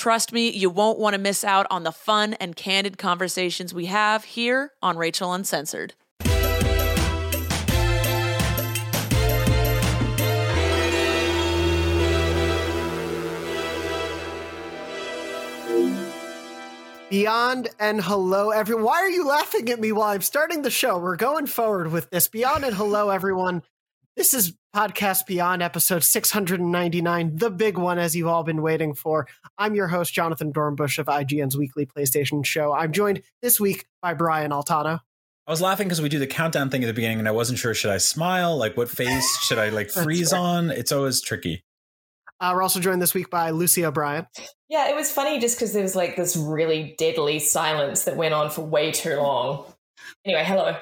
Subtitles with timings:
[0.00, 3.84] Trust me, you won't want to miss out on the fun and candid conversations we
[3.84, 5.92] have here on Rachel Uncensored.
[17.10, 18.84] Beyond and hello, everyone.
[18.84, 20.96] Why are you laughing at me while I'm starting the show?
[20.96, 22.26] We're going forward with this.
[22.26, 23.62] Beyond and hello, everyone.
[24.16, 29.26] This is Podcast Beyond, episode 699, the big one, as you've all been waiting for.
[29.56, 32.72] I'm your host, Jonathon Dornbush of IGN's weekly PlayStation show.
[32.72, 34.98] I'm joined this week by Brian Altano.
[35.46, 37.60] I was laughing because we do the countdown thing at the beginning, and I wasn't
[37.60, 40.70] sure should I smile, like what face should I like freeze on.
[40.70, 41.62] It's always tricky.
[42.40, 44.26] Uh, we're also joined this week by Lucy O'Brien.
[44.68, 48.34] Yeah, it was funny just because there was like this really deadly silence that went
[48.34, 49.66] on for way too long.
[50.24, 50.76] Anyway, hello.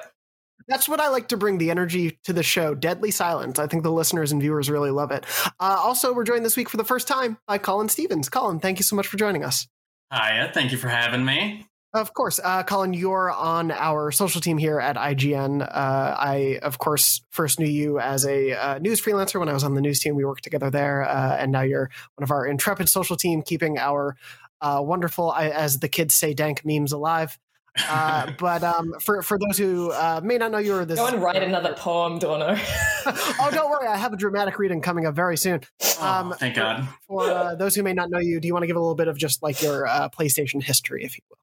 [0.69, 2.75] That's what I like to bring the energy to the show.
[2.75, 3.57] Deadly silence.
[3.57, 5.25] I think the listeners and viewers really love it.
[5.59, 8.29] Uh, also, we're joined this week for the first time by Colin Stevens.
[8.29, 9.67] Colin, thank you so much for joining us.
[10.13, 11.65] Hiya, thank you for having me.
[11.91, 12.39] Of course.
[12.43, 15.63] Uh, Colin, you're on our social team here at IGN.
[15.63, 19.63] Uh, I, of course, first knew you as a uh, news freelancer when I was
[19.63, 20.13] on the news team.
[20.13, 21.01] We worked together there.
[21.01, 24.15] Uh, and now you're one of our intrepid social team, keeping our
[24.61, 27.39] uh, wonderful, as the kids say, dank memes alive.
[27.87, 29.91] Uh, but um, for for those who
[30.23, 32.57] may not know you, or this go and write another poem, Dorno.
[33.05, 35.61] oh, don't worry, I have a dramatic reading coming up very soon.
[35.99, 36.87] Um, oh, thank for, God.
[37.07, 39.07] For those who may not know you, do you want to give a little bit
[39.07, 41.37] of just like your PlayStation history, if you will?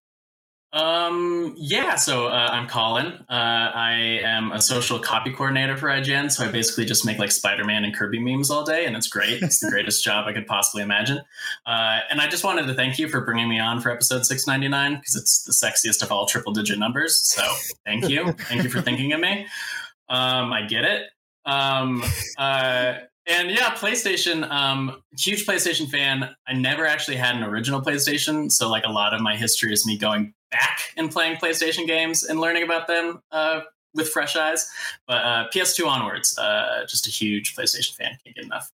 [0.72, 3.06] Um, yeah, so uh, I'm Colin.
[3.30, 6.30] Uh, I am a social copy coordinator for IGN.
[6.30, 9.08] So I basically just make like Spider Man and Kirby memes all day, and it's
[9.08, 9.42] great.
[9.42, 11.20] It's the greatest job I could possibly imagine.
[11.66, 14.98] Uh, and I just wanted to thank you for bringing me on for episode 699
[15.00, 17.16] because it's the sexiest of all triple digit numbers.
[17.26, 17.42] So
[17.84, 18.32] thank you.
[18.32, 19.46] thank you for thinking of me.
[20.08, 21.02] Um, I get it.
[21.44, 22.02] Um,
[22.38, 22.94] uh,
[23.28, 26.30] and yeah, PlayStation, um, huge PlayStation fan.
[26.46, 28.52] I never actually had an original PlayStation.
[28.52, 32.22] So, like, a lot of my history is me going back and playing PlayStation games
[32.22, 33.60] and learning about them uh,
[33.94, 34.68] with fresh eyes.
[35.06, 38.18] But uh, PS2 onwards, uh, just a huge PlayStation fan.
[38.24, 38.70] Can't get enough.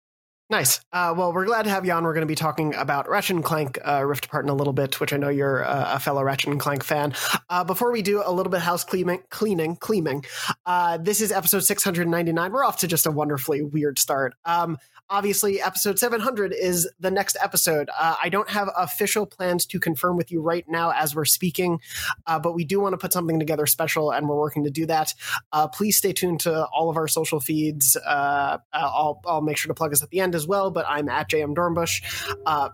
[0.52, 0.82] Nice.
[0.92, 2.04] Uh, well, we're glad to have you on.
[2.04, 4.74] We're going to be talking about Ratchet and Clank uh, Rift Apart in a little
[4.74, 7.14] bit, which I know you're uh, a fellow Ratchet and Clank fan.
[7.52, 10.26] Uh, before we do a little bit house cleaning, cleaning, cleaning.
[10.66, 12.52] Uh, this is episode 699.
[12.52, 14.34] We're off to just a wonderfully weird start.
[14.44, 14.80] Um,
[15.10, 20.18] obviously episode 700 is the next episode uh, i don't have official plans to confirm
[20.18, 21.80] with you right now as we're speaking
[22.28, 24.86] uh, but we do want to put something together special and we're working to do
[24.86, 25.14] that
[25.52, 29.70] uh, please stay tuned to all of our social feeds uh, I'll, I'll make sure
[29.70, 32.02] to plug us at the end as well but i'm at jm dornbush
[32.46, 32.70] uh,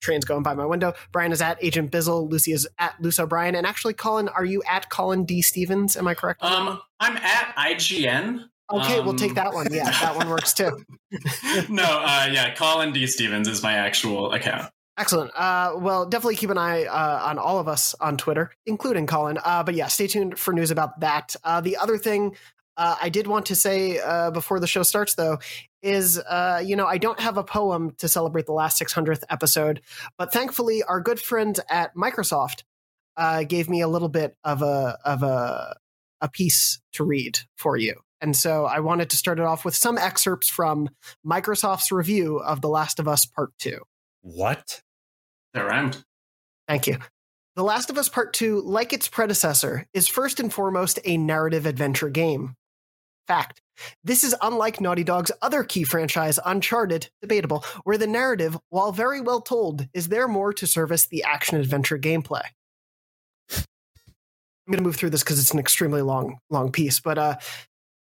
[0.00, 0.94] trains going by my window.
[1.12, 2.30] Brian is at Agent Bizzle.
[2.30, 3.54] Lucy is at Luce O'Brien.
[3.54, 5.42] And actually, Colin, are you at Colin D.
[5.42, 5.96] Stevens?
[5.96, 6.42] Am I correct?
[6.42, 8.44] Um, I'm at IGN.
[8.72, 9.66] Okay, um, we'll take that one.
[9.70, 10.84] Yeah, that one works too.
[11.68, 13.06] no, uh, yeah, Colin D.
[13.06, 14.70] Stevens is my actual account.
[15.00, 15.30] Excellent.
[15.34, 19.38] Uh, well, definitely keep an eye uh, on all of us on Twitter, including Colin.
[19.42, 21.34] Uh, but yeah, stay tuned for news about that.
[21.42, 22.36] Uh, the other thing
[22.76, 25.38] uh, I did want to say uh, before the show starts, though,
[25.82, 26.20] is
[26.62, 29.80] you know I don't have a poem to celebrate the last 600th episode,
[30.18, 32.64] but thankfully our good friends at Microsoft
[33.48, 35.76] gave me a little bit of a of a
[36.20, 37.94] a piece to read for you.
[38.20, 40.90] And so I wanted to start it off with some excerpts from
[41.26, 43.78] Microsoft's review of The Last of Us Part 2.
[44.22, 44.82] What?
[45.54, 46.04] That rhymed.
[46.68, 46.98] Thank you.
[47.56, 51.66] The Last of Us Part 2, like its predecessor, is first and foremost a narrative
[51.66, 52.54] adventure game.
[53.26, 53.60] Fact.
[54.04, 59.20] This is unlike Naughty Dog's other key franchise, Uncharted, debatable, where the narrative, while very
[59.20, 62.42] well told, is there more to service the action adventure gameplay.
[63.50, 67.36] I'm going to move through this because it's an extremely long, long piece, but uh,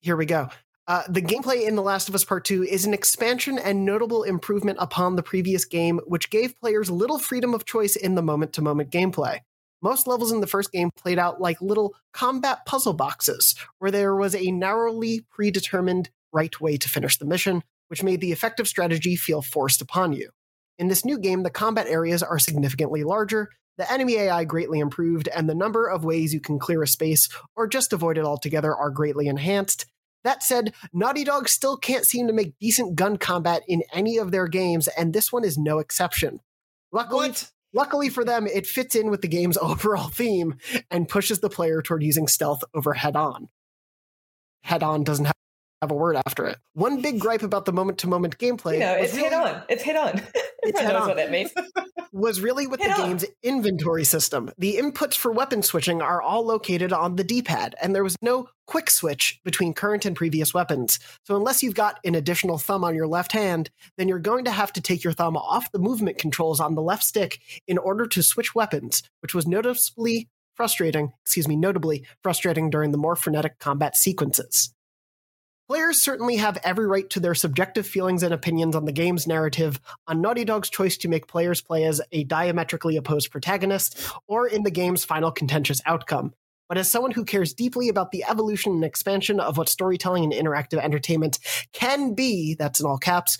[0.04, 0.50] here we go.
[0.86, 4.24] Uh, the gameplay in The Last of Us Part 2 is an expansion and notable
[4.24, 8.52] improvement upon the previous game, which gave players little freedom of choice in the moment
[8.54, 9.40] to moment gameplay.
[9.82, 14.16] most levels in the first game played out like little combat puzzle boxes, where there
[14.16, 19.16] was a narrowly predetermined right way to finish the mission, which made the effective strategy
[19.16, 20.30] feel forced upon you.
[20.78, 25.28] In this new game, the combat areas are significantly larger, the enemy AI greatly improved,
[25.30, 28.76] and the number of ways you can clear a space or just avoid it altogether
[28.76, 29.88] are greatly enhanced.
[30.24, 34.32] That said, Naughty Dog still can't seem to make decent gun combat in any of
[34.32, 36.40] their games, and this one is no exception.
[36.92, 37.52] Luckily, What?
[37.74, 40.56] luckily for them, it fits in with the game's overall theme
[40.90, 43.50] and pushes the player toward using stealth over head on.
[44.64, 45.34] Head on doesn't have
[45.84, 46.58] have a word after it.
[46.74, 49.56] One big gripe about the moment to moment gameplay You know, was it's really- head
[49.56, 49.64] on.
[49.70, 50.22] It's head on.
[50.66, 51.08] Everyone head knows on.
[51.10, 51.52] what that means.
[52.14, 52.98] was really with the on.
[52.98, 54.52] game's inventory system.
[54.58, 58.16] The inputs for weapon switching are all located on the D pad, and there was
[58.22, 61.00] no quick switch between current and previous weapons.
[61.26, 64.52] So, unless you've got an additional thumb on your left hand, then you're going to
[64.52, 68.06] have to take your thumb off the movement controls on the left stick in order
[68.08, 73.58] to switch weapons, which was noticeably frustrating, excuse me, notably frustrating during the more frenetic
[73.60, 74.74] combat sequences.
[75.70, 79.80] Players certainly have every right to their subjective feelings and opinions on the game's narrative,
[80.08, 84.64] on Naughty Dog's choice to make players play as a diametrically opposed protagonist, or in
[84.64, 86.34] the game's final contentious outcome.
[86.68, 90.34] But as someone who cares deeply about the evolution and expansion of what storytelling and
[90.34, 91.40] interactive entertainment
[91.72, 93.38] can be, that's in all caps,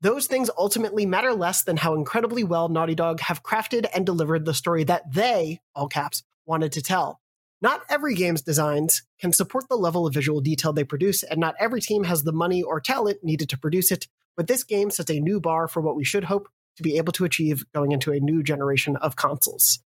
[0.00, 4.46] those things ultimately matter less than how incredibly well Naughty Dog have crafted and delivered
[4.46, 7.19] the story that they, all caps, wanted to tell.
[7.62, 11.54] Not every game's designs can support the level of visual detail they produce, and not
[11.60, 15.10] every team has the money or talent needed to produce it, but this game sets
[15.10, 18.12] a new bar for what we should hope to be able to achieve going into
[18.12, 19.80] a new generation of consoles.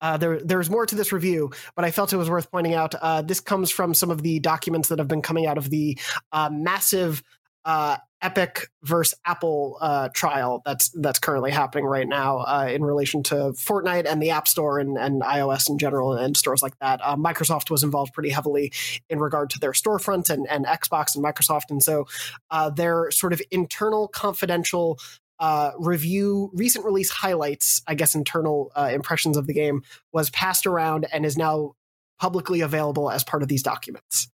[0.00, 2.94] Uh, there, there's more to this review, but I felt it was worth pointing out.
[2.94, 5.98] Uh, this comes from some of the documents that have been coming out of the
[6.32, 7.22] uh, massive
[7.68, 13.22] uh, Epic versus Apple uh, trial that's that's currently happening right now uh, in relation
[13.24, 16.98] to Fortnite and the App Store and, and iOS in general and stores like that.
[17.04, 18.72] Uh, Microsoft was involved pretty heavily
[19.10, 22.06] in regard to their storefront and, and Xbox and Microsoft, and so
[22.50, 24.98] uh, their sort of internal confidential
[25.38, 30.66] uh, review, recent release highlights, I guess internal uh, impressions of the game was passed
[30.66, 31.74] around and is now
[32.18, 34.28] publicly available as part of these documents.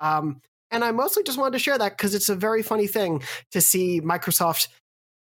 [0.00, 3.22] Um, and I mostly just wanted to share that because it's a very funny thing
[3.52, 4.68] to see Microsoft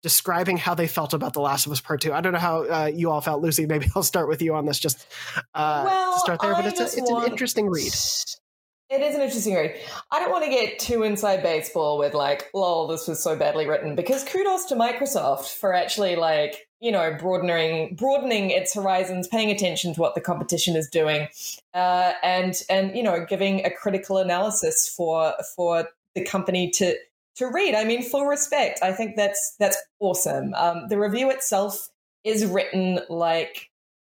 [0.03, 2.13] describing how they felt about The Last of Us Part Two.
[2.13, 3.65] I don't know how uh, you all felt, Lucy.
[3.65, 5.05] Maybe I'll start with you on this just
[5.53, 6.53] uh, well, to start there.
[6.53, 7.93] But I it's a, it's an interesting read.
[8.89, 9.79] It is an interesting read.
[10.11, 13.65] I don't want to get too inside baseball with like, lol, this was so badly
[13.65, 19.51] written because kudos to Microsoft for actually like, you know, broadening broadening its horizons, paying
[19.51, 21.27] attention to what the competition is doing,
[21.73, 26.95] uh, and and you know, giving a critical analysis for for the company to
[27.35, 27.75] to read.
[27.75, 28.79] I mean, full respect.
[28.81, 30.53] I think that's that's awesome.
[30.55, 31.89] Um, the review itself
[32.23, 33.69] is written like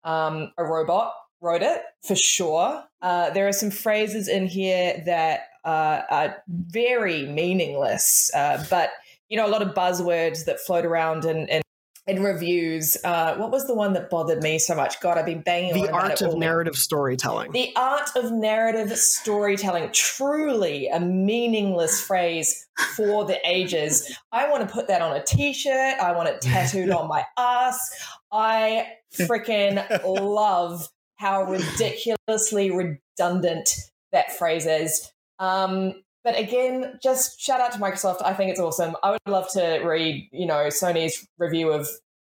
[0.04, 2.84] um, a robot wrote it for sure.
[3.02, 8.92] Uh, there are some phrases in here that uh, are very meaningless, uh, but
[9.30, 11.63] you know, a lot of buzzwords that float around in,
[12.06, 12.98] in reviews.
[13.04, 15.00] Uh, what was the one that bothered me so much?
[15.00, 17.52] God, I've been banging on The art of narrative storytelling.
[17.52, 24.18] the art of narrative storytelling, truly a meaningless phrase for the ages.
[24.32, 25.98] I want to put that on a t shirt.
[26.00, 27.90] I want it tattooed on my ass.
[28.32, 33.70] I freaking love how ridiculously redundant
[34.12, 35.12] that phrase is.
[35.40, 38.22] Um, but again, just shout out to Microsoft.
[38.24, 38.96] I think it's awesome.
[39.04, 41.88] I would love to read, you know, Sony's review of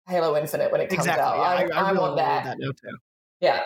[0.08, 1.24] Halo Infinite when it comes exactly.
[1.24, 1.38] out.
[1.38, 2.44] Yeah, I, I, I I really want that.
[2.46, 2.98] that note too.
[3.40, 3.62] Yeah.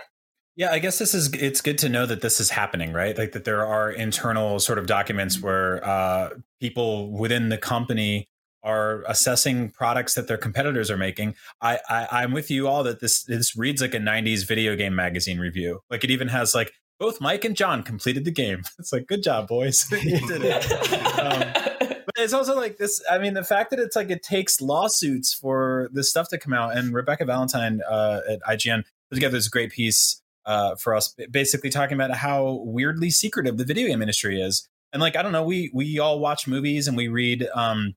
[0.56, 3.16] Yeah, I guess this is it's good to know that this is happening, right?
[3.16, 8.28] Like that there are internal sort of documents where uh, people within the company
[8.64, 11.36] are assessing products that their competitors are making.
[11.62, 14.96] I, I I'm with you all that this this reads like a 90s video game
[14.96, 15.82] magazine review.
[15.92, 18.64] Like it even has like both Mike and John completed the game.
[18.80, 19.88] It's like good job, boys.
[20.04, 21.20] you did it.
[21.20, 24.60] Um, but it's also like this i mean the fact that it's like it takes
[24.62, 29.38] lawsuits for this stuff to come out and rebecca valentine uh, at ign put together
[29.38, 34.02] this great piece uh, for us basically talking about how weirdly secretive the video game
[34.02, 37.48] industry is and like i don't know we we all watch movies and we read
[37.54, 37.94] um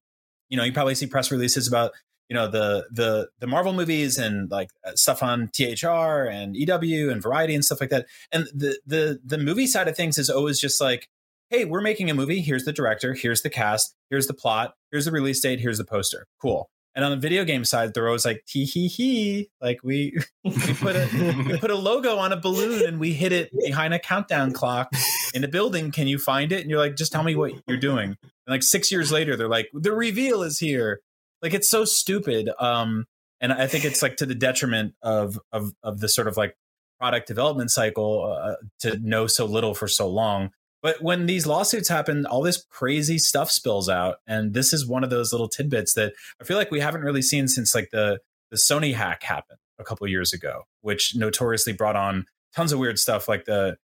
[0.48, 1.92] you know you probably see press releases about
[2.30, 7.10] you know the the the marvel movies and like uh, stuff on thr and ew
[7.10, 10.30] and variety and stuff like that and the the the movie side of things is
[10.30, 11.08] always just like
[11.50, 12.40] hey, we're making a movie.
[12.40, 13.12] Here's the director.
[13.12, 13.94] Here's the cast.
[14.08, 14.74] Here's the plot.
[14.92, 15.60] Here's the release date.
[15.60, 16.26] Here's the poster.
[16.40, 16.70] Cool.
[16.94, 19.48] And on the video game side, they're always like, tee hee hee.
[19.60, 21.08] Like we, we put a
[21.48, 24.90] we put a logo on a balloon and we hit it behind a countdown clock
[25.34, 25.92] in a building.
[25.92, 26.60] Can you find it?
[26.62, 28.16] And you're like, just tell me what you're doing.
[28.22, 31.00] And like six years later, they're like, the reveal is here.
[31.42, 32.50] Like it's so stupid.
[32.58, 33.06] Um,
[33.40, 36.56] and I think it's like to the detriment of of of the sort of like
[36.98, 40.50] product development cycle uh, to know so little for so long.
[40.82, 45.04] But when these lawsuits happen, all this crazy stuff spills out, and this is one
[45.04, 48.20] of those little tidbits that I feel like we haven't really seen since like the
[48.50, 52.98] the Sony hack happened a couple years ago, which notoriously brought on tons of weird
[52.98, 53.76] stuff like the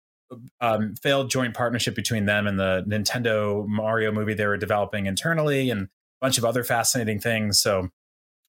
[0.60, 5.70] um, failed joint partnership between them and the Nintendo Mario movie they were developing internally,
[5.70, 5.88] and
[6.24, 7.60] bunch of other fascinating things.
[7.60, 7.90] So,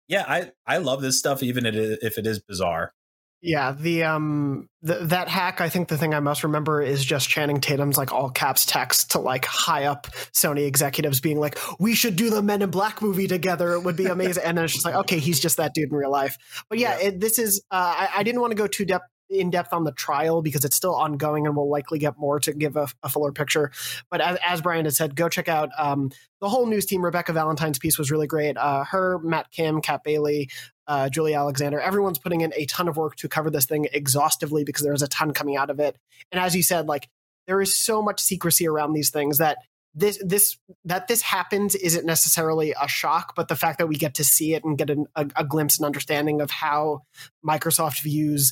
[0.08, 2.94] yeah, I I love this stuff, even if it is bizarre.
[3.41, 5.60] Yeah, the um the, that hack.
[5.60, 9.12] I think the thing I most remember is just Channing Tatum's like all caps text
[9.12, 13.01] to like high up Sony executives being like, "We should do the Men in Black
[13.01, 13.74] movie together.
[13.74, 15.98] It would be amazing." and then it's just like, okay, he's just that dude in
[15.98, 16.38] real life.
[16.70, 17.08] But yeah, yeah.
[17.08, 17.62] It, this is.
[17.70, 19.05] Uh, I, I didn't want to go too depth
[19.39, 22.54] in depth on the trial because it's still ongoing and we'll likely get more to
[22.54, 23.72] give a, a fuller picture.
[24.10, 26.12] But as, as, Brian has said, go check out um,
[26.42, 27.04] the whole news team.
[27.04, 28.58] Rebecca Valentine's piece was really great.
[28.58, 30.50] Uh, her, Matt Kim, Kat Bailey,
[30.88, 34.63] uh, Julie Alexander, everyone's putting in a ton of work to cover this thing exhaustively
[34.63, 35.98] because there's a ton coming out of it.
[36.32, 37.10] And as you said, like
[37.48, 39.58] there is so much secrecy around these things that
[39.96, 44.15] this this that this happens isn't necessarily a shock, but the fact that we get
[44.15, 47.01] to see it and get an, a, a glimpse and understanding of how
[47.46, 48.51] Microsoft views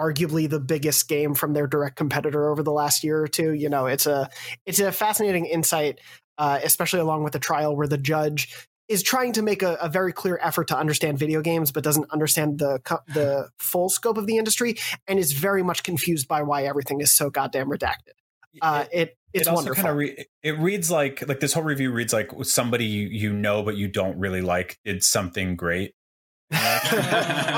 [0.00, 3.52] arguably the biggest game from their direct competitor over the last year or two.
[3.52, 4.30] You know, it's a
[4.64, 6.00] it's a fascinating insight,
[6.38, 9.88] uh, especially along with the trial where the judge is trying to make a, a,
[9.88, 12.80] very clear effort to understand video games, but doesn't understand the
[13.14, 14.76] the full scope of the industry,
[15.06, 18.14] and is very much confused by why everything is so goddamn redacted.
[18.60, 19.82] Uh, it it's it wonderful.
[19.82, 23.32] Kind of re- it reads like like this whole review reads like somebody you, you
[23.32, 25.94] know but you don't really like did something great.
[26.52, 26.56] oh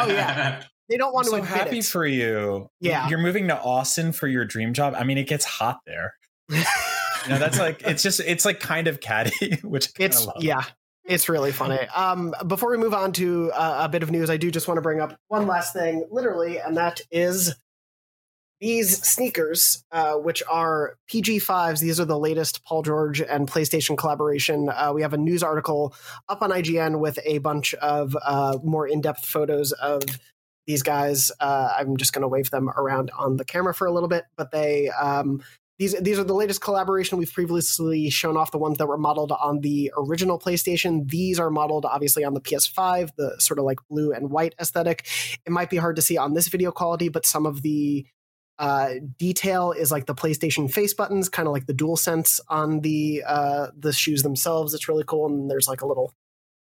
[0.09, 1.47] yeah, they don't want I'm to.
[1.47, 1.87] So happy it.
[1.87, 2.69] for you.
[2.81, 4.95] Yeah, you're moving to Austin for your dream job.
[4.95, 6.15] I mean, it gets hot there.
[6.51, 6.59] you
[7.29, 10.63] know, that's like it's just it's like kind of catty, which it's yeah.
[11.05, 11.81] It's really funny.
[11.97, 14.79] Um, before we move on to uh, a bit of news, I do just want
[14.79, 17.57] to bring up one last thing, literally, and that is
[18.61, 21.81] these sneakers, uh, which are PG5s.
[21.81, 24.69] These are the latest Paul George and PlayStation collaboration.
[24.69, 25.93] Uh, we have a news article
[26.29, 30.05] up on IGN with a bunch of uh, more in depth photos of
[30.67, 31.31] these guys.
[31.41, 34.25] Uh, I'm just going to wave them around on the camera for a little bit,
[34.37, 34.89] but they.
[34.91, 35.43] Um,
[35.79, 39.33] these, these are the latest collaboration we've previously shown off the ones that were modeled
[39.33, 41.09] on the original PlayStation.
[41.09, 45.09] These are modeled obviously on the PS5, the sort of like blue and white aesthetic.
[45.45, 48.07] It might be hard to see on this video quality, but some of the
[48.61, 52.81] uh, detail is like the PlayStation face buttons, kind of like the Dual Sense on
[52.81, 54.75] the uh, the shoes themselves.
[54.75, 56.15] It's really cool, and there's like a little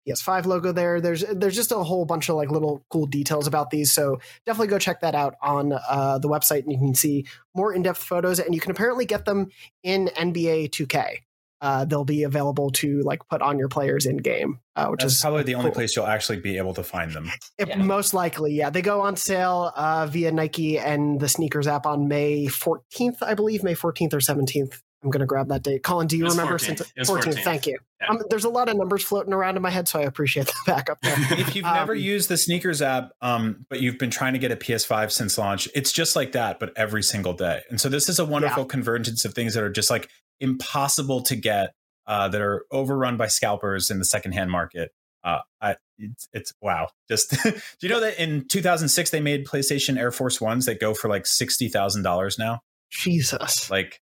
[0.07, 1.01] PS5 logo there.
[1.01, 3.93] There's there's just a whole bunch of like little cool details about these.
[3.93, 7.73] So definitely go check that out on uh, the website, and you can see more
[7.73, 8.39] in depth photos.
[8.39, 9.49] And you can apparently get them
[9.83, 11.19] in NBA 2K.
[11.63, 15.15] Uh, they'll be available to like put on your players in game, uh, which That's
[15.15, 17.31] is probably the only place you'll actually be able to find them.
[17.59, 17.77] It, yeah.
[17.77, 18.69] Most likely, yeah.
[18.69, 23.33] They go on sale uh, via Nike and the sneakers app on May 14th, I
[23.33, 24.83] believe, May 14th or 17th.
[25.07, 25.85] I'm going to grab that date.
[25.85, 26.79] Colin, do you remember 14th.
[26.97, 27.23] since 14th?
[27.23, 27.45] 14th.
[27.45, 27.79] Thank you.
[28.01, 28.09] Yeah.
[28.09, 30.55] Um, there's a lot of numbers floating around in my head, so I appreciate the
[30.67, 31.15] backup there.
[31.39, 34.51] if you've um, never used the sneakers app, um, but you've been trying to get
[34.51, 37.61] a PS5 since launch, it's just like that, but every single day.
[37.71, 38.69] And so this is a wonderful yeah.
[38.69, 40.11] convergence of things that are just like
[40.41, 41.73] impossible to get,
[42.09, 44.91] uh, that are overrun by scalpers in the secondhand market.
[45.23, 46.89] Uh, I, it's, it's, wow.
[47.09, 50.95] Just do you know that in 2006 they made PlayStation Air Force Ones that go
[50.95, 52.61] for like sixty thousand dollars now?
[52.91, 53.71] Jesus!
[53.71, 54.01] Like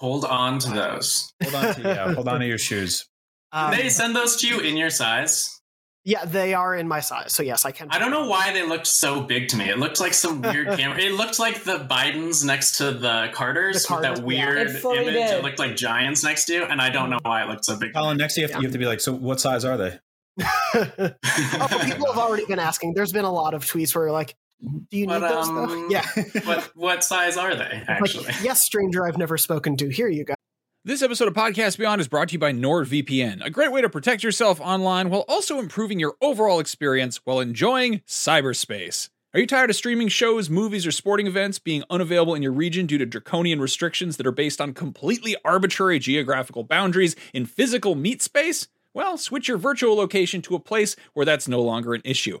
[0.00, 1.30] Hold on to those.
[1.42, 2.14] Hold on to yeah.
[2.14, 3.06] hold on to your shoes.
[3.52, 5.60] Um, they send those to you in your size?
[6.04, 7.34] Yeah, they are in my size.
[7.34, 7.88] So yes, I can.
[7.90, 9.68] I don't know why they looked so big to me.
[9.68, 11.00] It looked like some weird camera.
[11.00, 14.76] It looked like the Bidens next to the Carters, the Carters with that weird yeah,
[14.76, 15.14] it image.
[15.14, 15.38] Did.
[15.38, 17.76] It looked like giants next to you, and I don't know why it looked so
[17.76, 17.92] big.
[17.92, 19.76] Colin, next to you, have, to, you have to be like, so what size are
[19.76, 19.98] they?
[20.40, 22.94] oh, people have already been asking.
[22.94, 25.48] There's been a lot of tweets where like, do you but, need those?
[25.48, 26.06] Um, yeah.
[26.44, 28.26] what what size are they actually?
[28.26, 29.88] Like, yes, stranger I've never spoken to.
[29.88, 30.34] Here you go.
[30.82, 33.90] This episode of Podcast Beyond is brought to you by NordVPN, a great way to
[33.90, 39.10] protect yourself online while also improving your overall experience while enjoying cyberspace.
[39.34, 42.86] Are you tired of streaming shows, movies, or sporting events being unavailable in your region
[42.86, 48.22] due to draconian restrictions that are based on completely arbitrary geographical boundaries in physical meat
[48.22, 48.66] space?
[48.94, 52.40] Well, switch your virtual location to a place where that's no longer an issue.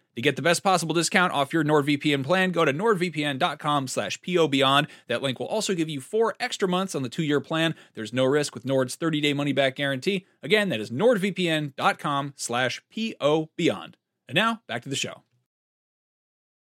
[0.15, 4.87] To get the best possible discount off your NordVPN plan, go to nordvpn.com slash pobeyond.
[5.07, 7.75] That link will also give you four extra months on the two-year plan.
[7.93, 10.25] There's no risk with Nord's 30-day money-back guarantee.
[10.43, 13.93] Again, that is nordvpn.com slash pobeyond.
[14.27, 15.23] And now, back to the show.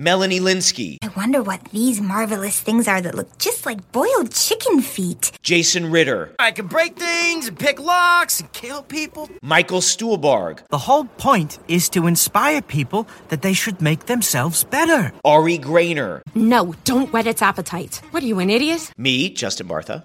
[0.00, 4.80] Melanie Lynskey, I wonder what these marvelous things are that look just like boiled chicken
[4.80, 5.30] feet.
[5.42, 9.28] Jason Ritter, I can break things and pick locks and kill people.
[9.42, 15.12] Michael Stuhlbarg, The whole point is to inspire people that they should make themselves better.
[15.22, 18.00] Ari Graynor, No, don't whet its appetite.
[18.10, 18.92] What are you, an idiot?
[18.96, 20.04] me, Justin Bartha,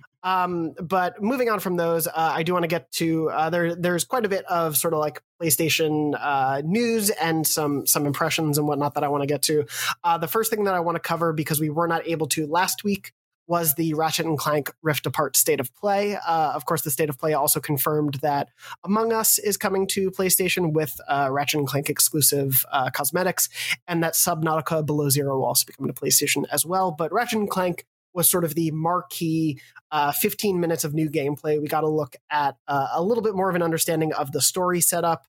[0.23, 3.75] Um, but moving on from those, uh, I do want to get to uh, there.
[3.75, 8.57] There's quite a bit of sort of like PlayStation uh, news and some some impressions
[8.57, 9.65] and whatnot that I want to get to.
[10.03, 12.45] Uh, the first thing that I want to cover because we were not able to
[12.45, 13.13] last week
[13.47, 16.15] was the Ratchet and Clank Rift Apart state of play.
[16.15, 18.47] Uh, of course, the state of play also confirmed that
[18.85, 23.49] Among Us is coming to PlayStation with uh, Ratchet and Clank exclusive uh, cosmetics,
[23.87, 26.91] and that Subnautica Below Zero will also be coming to PlayStation as well.
[26.91, 29.59] But Ratchet and Clank was sort of the marquee
[29.91, 31.61] uh, 15 minutes of new gameplay.
[31.61, 34.41] We got to look at uh, a little bit more of an understanding of the
[34.41, 35.25] story setup.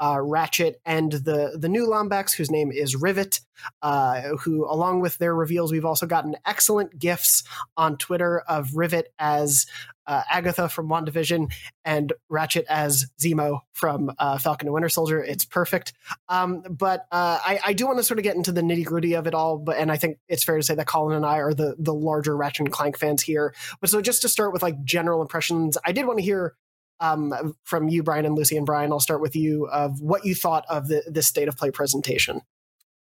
[0.00, 3.40] Uh, Ratchet and the the new Lombax, whose name is Rivet,
[3.80, 7.44] uh, who, along with their reveals, we've also gotten excellent gifs
[7.76, 9.66] on Twitter of Rivet as
[10.06, 11.52] uh, Agatha from WandaVision
[11.84, 15.22] and Ratchet as Zemo from uh, Falcon and Winter Soldier.
[15.22, 15.92] It's perfect.
[16.28, 19.14] Um, but uh, I, I do want to sort of get into the nitty gritty
[19.14, 19.58] of it all.
[19.58, 21.94] But and I think it's fair to say that Colin and I are the the
[21.94, 23.54] larger Ratchet and Clank fans here.
[23.80, 26.54] But so just to start with like general impressions, I did want to hear
[27.00, 28.92] um, from you, Brian and Lucy and Brian.
[28.92, 32.40] I'll start with you of what you thought of the this state of play presentation.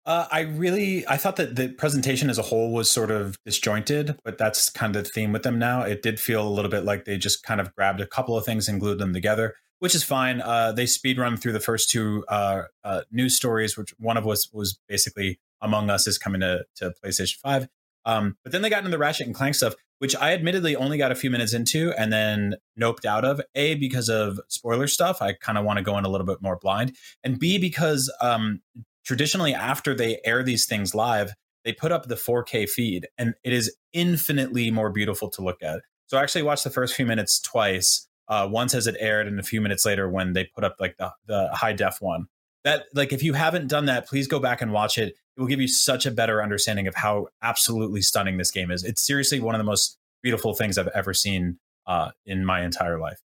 [0.07, 4.17] Uh, I really, I thought that the presentation as a whole was sort of disjointed,
[4.23, 5.83] but that's kind of the theme with them now.
[5.83, 8.45] It did feel a little bit like they just kind of grabbed a couple of
[8.45, 10.41] things and glued them together, which is fine.
[10.41, 14.25] Uh, they speed run through the first two uh, uh, news stories, which one of
[14.25, 17.67] was was basically Among Us is coming to, to PlayStation Five,
[18.05, 20.99] um, but then they got into the Ratchet and Clank stuff, which I admittedly only
[20.99, 23.41] got a few minutes into and then noped out of.
[23.57, 26.41] A because of spoiler stuff, I kind of want to go in a little bit
[26.41, 28.61] more blind, and B because um,
[29.07, 31.33] traditionally after they air these things live
[31.67, 35.81] they put up the 4k feed and it is infinitely more beautiful to look at.
[36.07, 38.07] So i actually watched the first few minutes twice.
[38.29, 40.97] Uh, once as it aired and a few minutes later when they put up like
[40.97, 42.27] the, the high def one.
[42.65, 45.09] That like if you haven't done that please go back and watch it.
[45.09, 48.85] It will give you such a better understanding of how absolutely stunning this game is.
[48.85, 52.99] It's seriously one of the most beautiful things i've ever seen uh, in my entire
[52.99, 53.21] life.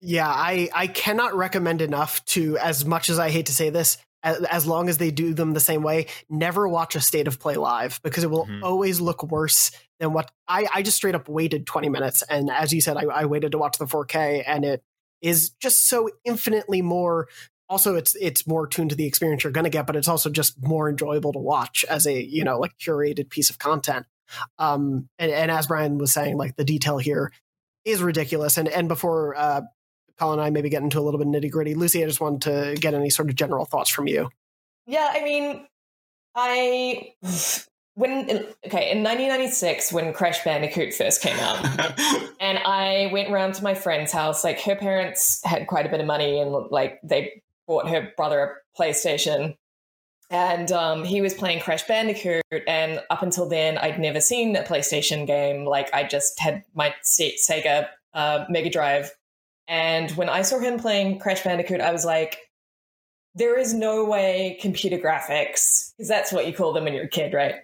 [0.00, 3.98] Yeah, I I cannot recommend enough to as much as I hate to say this,
[4.22, 7.38] as, as long as they do them the same way, never watch a state of
[7.38, 8.62] play live because it will Mhm.
[8.62, 12.72] always look worse than what I I just straight up waited 20 minutes and as
[12.72, 14.82] you said I, I waited to watch the 4K and it
[15.22, 17.28] is just so infinitely more
[17.68, 20.28] also it's it's more tuned to the experience you're going to get but it's also
[20.30, 24.06] just more enjoyable to watch as a you know like curated piece of content
[24.58, 27.32] um and, and as brian was saying like the detail here
[27.84, 29.62] is ridiculous and and before uh
[30.18, 32.40] colin and i maybe get into a little bit nitty gritty lucy i just wanted
[32.42, 34.28] to get any sort of general thoughts from you
[34.86, 35.66] Yeah, I mean,
[36.34, 37.14] I
[37.94, 38.28] when
[38.64, 41.64] okay in 1996 when Crash Bandicoot first came out,
[42.40, 44.44] and I went round to my friend's house.
[44.44, 48.40] Like her parents had quite a bit of money, and like they bought her brother
[48.40, 49.56] a PlayStation,
[50.30, 52.44] and um, he was playing Crash Bandicoot.
[52.68, 55.64] And up until then, I'd never seen a PlayStation game.
[55.64, 59.10] Like I just had my Sega uh, Mega Drive,
[59.68, 62.38] and when I saw him playing Crash Bandicoot, I was like.
[63.38, 67.08] There is no way computer graphics, because that's what you call them when you're a
[67.08, 67.56] kid, right?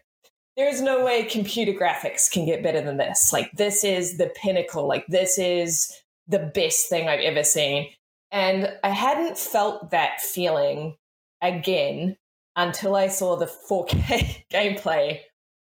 [0.57, 3.33] there's no way computer graphics can get better than this.
[3.33, 4.87] Like, this is the pinnacle.
[4.87, 5.91] Like, this is
[6.29, 7.89] the best thing I've ever seen.
[8.31, 10.97] And I hadn't felt that feeling
[11.41, 12.17] again
[12.57, 15.21] until I saw the 4K gameplay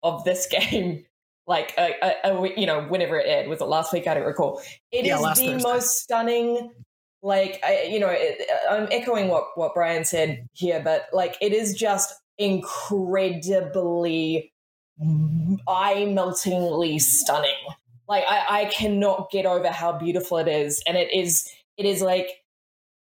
[0.03, 1.05] of this game.
[1.47, 4.07] Like a, a, a, you know, whenever it aired, was it last week?
[4.07, 4.63] I don't recall.
[4.91, 5.63] It yeah, is the Thursday.
[5.63, 6.73] most stunning.
[7.23, 11.53] Like I, you know, it, I'm echoing what what Brian said here, but like it
[11.53, 14.53] is just incredibly
[15.69, 17.55] eye meltingly stunning.
[18.09, 20.83] Like I, I cannot get over how beautiful it is.
[20.87, 22.29] And it is it is like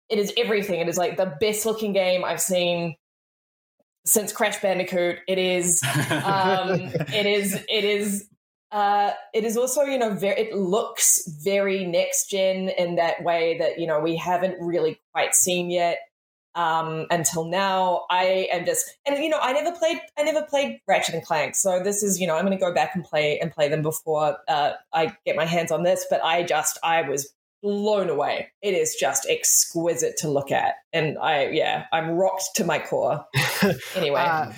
[0.10, 0.80] it is everything.
[0.80, 2.96] It is like the best looking game I've seen
[4.06, 5.18] since Crash Bandicoot.
[5.28, 5.82] It is
[6.24, 8.28] um it is it is
[8.72, 13.58] uh, it is also, you know, very, it looks very next gen in that way
[13.58, 16.00] that, you know, we haven't really quite seen yet
[16.56, 18.06] um, until now.
[18.10, 21.56] I am just, and you know, I never played, I never played Ratchet and Clank,
[21.56, 23.82] so this is, you know, I'm going to go back and play and play them
[23.82, 26.06] before uh, I get my hands on this.
[26.10, 28.52] But I just, I was blown away.
[28.62, 33.26] It is just exquisite to look at, and I, yeah, I'm rocked to my core.
[33.96, 34.22] Anyway.
[34.22, 34.52] Uh,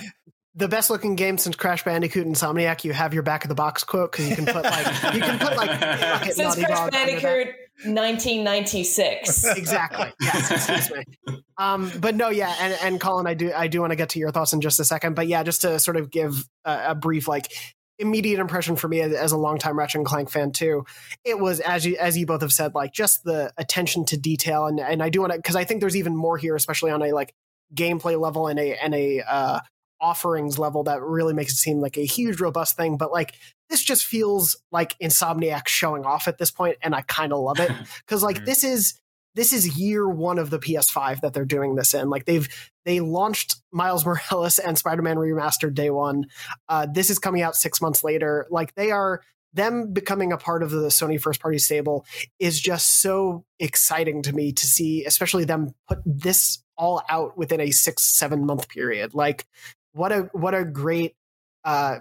[0.56, 3.56] the best looking game since Crash Bandicoot and Insomniac, you have your back of the
[3.56, 9.46] box quote because you can put like you can put like since Crash Bandicoot 1996.
[9.58, 10.14] exactly.
[10.22, 10.52] Yes.
[10.52, 11.44] Excuse me.
[11.58, 14.20] Um, but no, yeah, and and Colin, I do I do want to get to
[14.20, 16.96] your thoughts in just a second, but yeah, just to sort of give a, a
[16.96, 17.52] brief like
[18.00, 20.86] immediate impression for me as, as a longtime Ratchet and Clank fan too,
[21.24, 24.68] it was as you as you both have said, like just the attention to detail,
[24.68, 27.02] and and I do want to because I think there's even more here, especially on
[27.02, 27.34] a like
[27.74, 29.60] gameplay level and a and a uh,
[30.04, 33.36] offerings level that really makes it seem like a huge robust thing but like
[33.70, 37.60] this just feels like insomniac showing off at this point and i kind of love
[37.60, 37.72] it
[38.06, 38.46] because like mm-hmm.
[38.46, 39.00] this is
[39.36, 42.50] this is year one of the ps5 that they're doing this in like they've
[42.84, 46.26] they launched miles morales and spider-man remastered day one
[46.68, 49.22] uh, this is coming out six months later like they are
[49.54, 52.06] them becoming a part of the Sony first party stable
[52.40, 57.62] is just so exciting to me to see, especially them put this all out within
[57.62, 59.14] a six, seven month period.
[59.14, 59.46] Like
[59.94, 61.16] what a what a great
[61.64, 62.00] uh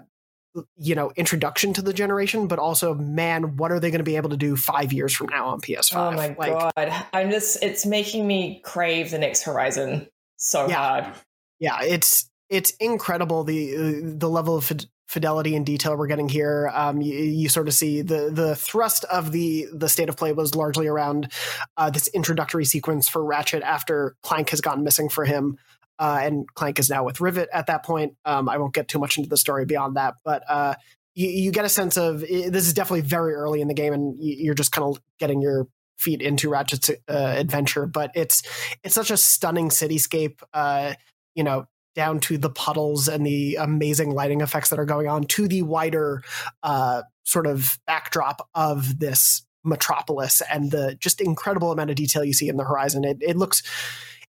[0.77, 4.17] you know introduction to the generation but also man what are they going to be
[4.17, 7.05] able to do five years from now on ps5 oh my like, god.
[7.11, 11.15] I'm just it's making me crave the next horizon so yeah, hard.
[11.59, 14.71] Yeah it's it's incredible the uh, the level of
[15.07, 16.71] fidelity and detail we're getting here.
[16.73, 20.33] Um, you, you, sort of see the the thrust of the the state of play
[20.33, 21.31] was largely around
[21.77, 25.57] uh, this introductory sequence for ratchet after clank has gone missing for him
[25.99, 28.15] uh, and Clank is now with Rivet at that point.
[28.25, 30.75] Um, I won't get too much into the story beyond that, but uh,
[31.15, 34.15] you, you, get a sense of this is definitely very early in the game, and
[34.19, 36.93] you're just kind of getting your feet into Ratchet's uh,
[37.37, 37.85] adventure.
[37.85, 38.41] But it's
[38.83, 40.41] it's such a stunning cityscape.
[40.53, 40.93] Uh,
[41.35, 45.23] you know, down to the puddles and the amazing lighting effects that are going on,
[45.25, 46.23] to the wider
[46.63, 52.33] uh, sort of backdrop of this metropolis and the just incredible amount of detail you
[52.33, 53.03] see in the horizon.
[53.03, 53.63] It, it looks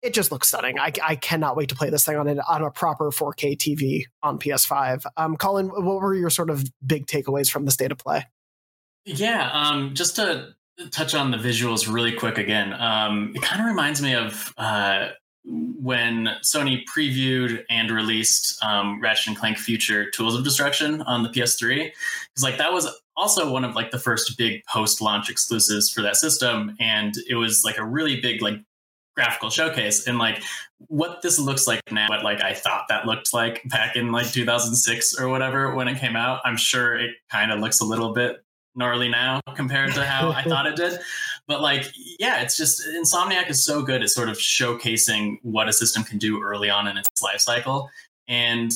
[0.02, 0.80] it just looks stunning.
[0.80, 4.06] I, I cannot wait to play this thing on an, on a proper 4K TV
[4.24, 5.06] on PS5.
[5.18, 8.26] Um, Colin, what were your sort of big takeaways from the state of play?
[9.06, 10.56] Yeah, um, just to
[10.90, 12.74] touch on the visuals really quick again.
[12.74, 15.10] Um, it kind of reminds me of uh,
[15.44, 21.30] when Sony previewed and released um, Ratchet and Clank Future Tools of Destruction on the
[21.30, 21.76] PS3.
[21.76, 26.16] Because like that was also one of like the first big post-launch exclusives for that
[26.16, 28.60] system, and it was like a really big like
[29.21, 30.41] graphical showcase and like
[30.88, 34.25] what this looks like now what like i thought that looked like back in like
[34.31, 38.13] 2006 or whatever when it came out i'm sure it kind of looks a little
[38.13, 40.99] bit gnarly now compared to how i thought it did
[41.47, 41.86] but like
[42.17, 46.17] yeah it's just insomniac is so good at sort of showcasing what a system can
[46.17, 47.88] do early on in its life cycle
[48.27, 48.71] and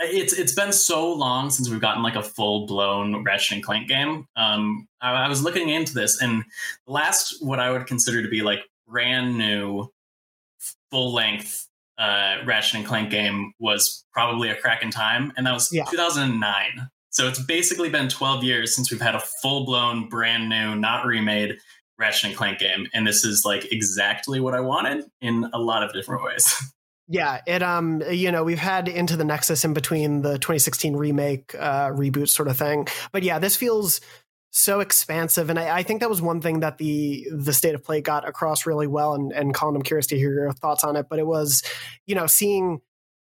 [0.00, 3.88] it's it's been so long since we've gotten like a full blown Ratchet and Clank
[3.88, 4.26] game.
[4.36, 6.42] Um, I, I, was looking into this, and
[6.88, 8.60] last what I would consider to be like
[8.92, 9.88] brand new,
[10.90, 11.66] full length
[11.98, 15.84] uh, Ratchet and Clank game was probably a crack in time, and that was yeah.
[15.84, 16.88] 2009.
[17.10, 21.04] So it's basically been 12 years since we've had a full blown, brand new, not
[21.04, 21.58] remade
[21.98, 25.82] Ratchet and Clank game, and this is like exactly what I wanted in a lot
[25.82, 26.54] of different ways.
[27.08, 31.54] Yeah, it um you know we've had into the nexus in between the 2016 remake
[31.58, 34.00] uh, reboot sort of thing, but yeah, this feels
[34.54, 37.82] so expansive, and I, I, think that was one thing that the the state of
[37.82, 39.14] play got across really well.
[39.14, 41.62] And and Colin, I'm curious to hear your thoughts on it, but it was
[42.06, 42.82] you know seeing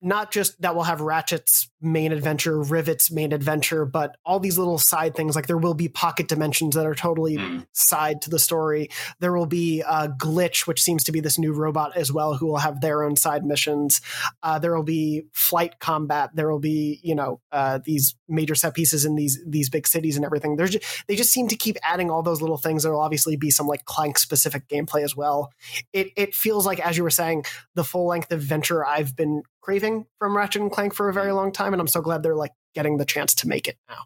[0.01, 4.79] not just that we'll have Ratchet's main adventure, Rivet's main adventure, but all these little
[4.79, 5.37] side things.
[5.37, 7.67] Like there will be pocket dimensions that are totally mm.
[7.73, 8.89] side to the story.
[9.21, 12.47] There will be a Glitch, which seems to be this new robot as well, who
[12.47, 14.01] will have their own side missions.
[14.43, 16.31] Uh, there will be flight combat.
[16.35, 20.17] There will be you know uh, these major set pieces in these these big cities
[20.17, 20.57] and everything.
[20.57, 22.83] There's just, they just seem to keep adding all those little things.
[22.83, 25.53] There will obviously be some like Clank specific gameplay as well.
[25.93, 30.07] It it feels like as you were saying the full length adventure I've been craving
[30.19, 32.53] from Ratchet and Clank for a very long time, and I'm so glad they're like
[32.75, 34.05] getting the chance to make it now.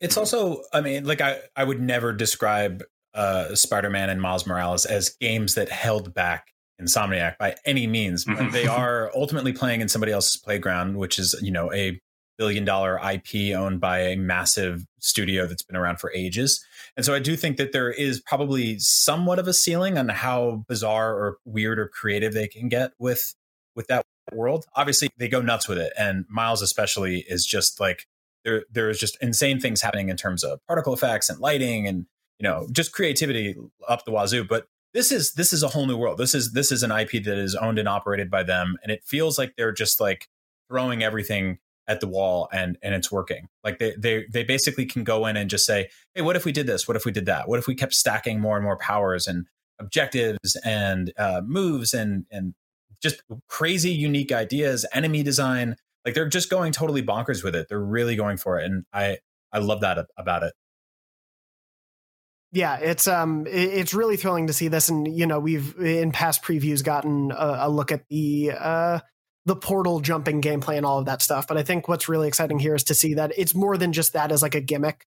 [0.00, 2.84] It's also, I mean, like I, I would never describe
[3.14, 8.26] uh, Spider-Man and Miles Morales as games that held back Insomniac by any means.
[8.26, 11.98] But they are ultimately playing in somebody else's playground, which is, you know, a
[12.36, 16.64] billion dollar IP owned by a massive studio that's been around for ages.
[16.96, 20.64] And so I do think that there is probably somewhat of a ceiling on how
[20.68, 23.34] bizarre or weird or creative they can get with
[23.74, 24.66] with that world.
[24.74, 28.06] Obviously, they go nuts with it, and Miles especially is just like
[28.44, 28.64] there.
[28.70, 32.06] There's just insane things happening in terms of particle effects and lighting, and
[32.38, 33.54] you know, just creativity
[33.88, 34.44] up the wazoo.
[34.44, 36.18] But this is this is a whole new world.
[36.18, 39.02] This is this is an IP that is owned and operated by them, and it
[39.04, 40.28] feels like they're just like
[40.68, 41.58] throwing everything
[41.88, 45.36] at the wall and and it's working like they they they basically can go in
[45.36, 47.58] and just say hey what if we did this what if we did that what
[47.58, 49.46] if we kept stacking more and more powers and
[49.78, 52.54] objectives and uh, moves and and
[53.02, 55.76] just crazy unique ideas, enemy design.
[56.04, 57.68] Like they're just going totally bonkers with it.
[57.68, 59.18] They're really going for it, and I
[59.52, 60.54] I love that about it.
[62.52, 66.42] Yeah, it's um it's really thrilling to see this, and you know we've in past
[66.42, 69.00] previews gotten a, a look at the uh
[69.46, 71.46] the portal jumping gameplay and all of that stuff.
[71.46, 74.12] But I think what's really exciting here is to see that it's more than just
[74.12, 75.06] that as like a gimmick.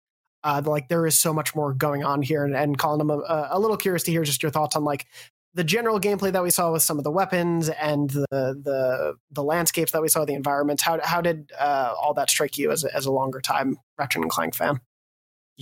[0.43, 3.49] Uh, like there is so much more going on here, and, and Colin, I'm a,
[3.51, 5.07] a, little curious to hear just your thoughts on like
[5.55, 9.43] the general gameplay that we saw with some of the weapons and the the the
[9.43, 10.83] landscapes that we saw, the environments.
[10.83, 14.23] How how did uh, all that strike you as a, as a longer time Ratchet
[14.23, 14.81] and Clank fan?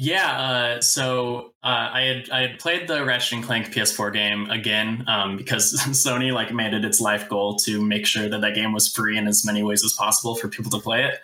[0.00, 4.48] Yeah, uh, so uh, I had I had played the Ratchet and Clank PS4 game
[4.48, 8.54] again um, because Sony like made it its life goal to make sure that that
[8.54, 11.18] game was free in as many ways as possible for people to play it.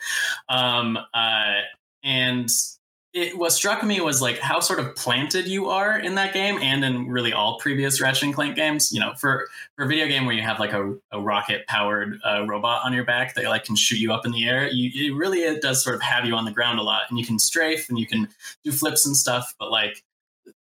[0.48, 1.60] Um, uh,
[2.02, 2.50] and
[3.14, 6.58] it, what struck me was like how sort of planted you are in that game
[6.60, 8.92] and in really all previous Ratchet and Clank games.
[8.92, 9.46] You know, for,
[9.76, 12.92] for a video game where you have like a, a rocket powered uh, robot on
[12.92, 15.62] your back that like can shoot you up in the air, you, it really it
[15.62, 18.00] does sort of have you on the ground a lot and you can strafe and
[18.00, 18.28] you can
[18.64, 19.54] do flips and stuff.
[19.60, 20.02] But like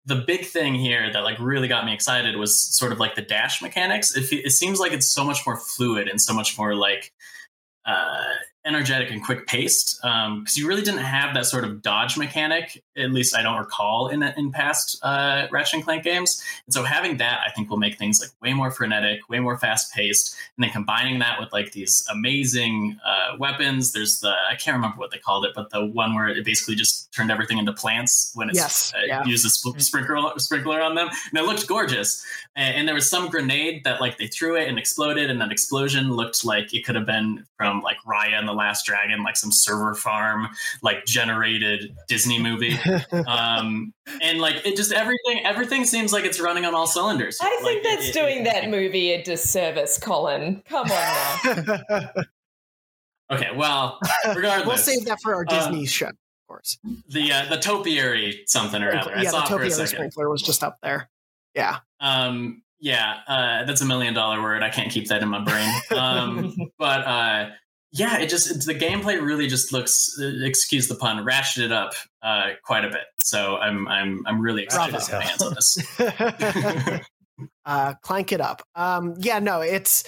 [0.04, 3.22] the big thing here that like really got me excited was sort of like the
[3.22, 4.14] dash mechanics.
[4.14, 7.11] It, it seems like it's so much more fluid and so much more like
[7.87, 12.16] uh, energetic and quick paced because um, you really didn't have that sort of dodge
[12.16, 16.42] mechanic at least i don't recall in in past uh, ratchet and clank games.
[16.66, 19.59] And so having that i think will make things like way more frenetic way more
[19.59, 20.37] fast paced.
[20.57, 24.98] And then combining that with like these amazing uh, weapons there's the i can't remember
[24.98, 28.33] what they called it but the one where it basically just turned everything into plants
[28.35, 29.24] when it yes, uh, yeah.
[29.24, 31.09] used a sp- sprinkler sprinkler on them.
[31.09, 32.24] And it looked gorgeous.
[32.57, 35.53] And, and there was some grenade that like they threw it and exploded and that
[35.53, 39.37] explosion looked like it could have been from like raya and the Last Dragon, like
[39.37, 40.49] some server farm,
[40.83, 42.77] like generated Disney movie.
[43.27, 47.38] um, and like it just everything, everything seems like it's running on all cylinders.
[47.40, 50.62] I think like, that's it, doing it, that movie a disservice, Colin.
[50.69, 52.11] Come on now.
[53.33, 53.99] okay, well,
[54.35, 56.14] regardless, we'll save that for our Disney um, show, of
[56.49, 56.79] course.
[57.09, 59.12] The uh, the topiary something or other.
[59.17, 61.11] Yeah, the topiary sprinkler was just up there.
[61.55, 61.79] Yeah.
[62.01, 64.62] Um, yeah, uh, that's a million dollar word.
[64.62, 65.73] I can't keep that in my brain.
[65.95, 67.51] Um, but uh,
[67.94, 72.85] yeah, it just the gameplay really just looks, excuse the pun, ratcheted up uh, quite
[72.85, 73.04] a bit.
[73.22, 75.78] So I'm I'm I'm really excited to hands on this.
[77.64, 78.66] uh, clank it up.
[78.74, 80.02] Um, yeah, no, it's.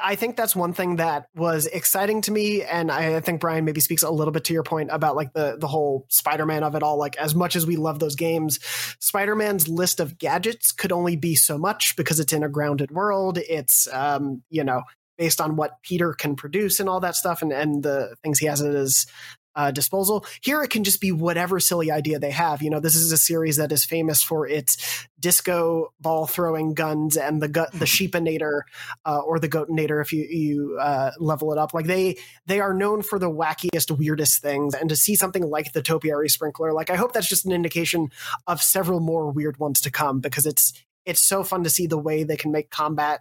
[0.00, 3.80] I think that's one thing that was exciting to me, and I think Brian maybe
[3.80, 6.82] speaks a little bit to your point about like the the whole Spider-Man of it
[6.82, 6.98] all.
[6.98, 8.60] Like as much as we love those games,
[9.00, 13.38] Spider-Man's list of gadgets could only be so much because it's in a grounded world.
[13.38, 14.82] It's um, you know
[15.20, 18.46] based on what Peter can produce and all that stuff and, and the things he
[18.46, 19.06] has at his
[19.54, 20.24] uh, disposal.
[20.40, 22.62] Here it can just be whatever silly idea they have.
[22.62, 27.18] You know, this is a series that is famous for its disco ball throwing guns
[27.18, 28.62] and the gut, the sheepinator
[29.04, 31.74] uh, or the goatinator if you you uh, level it up.
[31.74, 34.74] Like they they are known for the wackiest, weirdest things.
[34.74, 38.08] And to see something like the topiary sprinkler, like I hope that's just an indication
[38.46, 40.72] of several more weird ones to come because it's
[41.04, 43.20] it's so fun to see the way they can make combat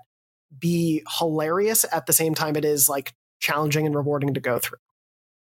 [0.57, 4.79] be hilarious at the same time it is like challenging and rewarding to go through.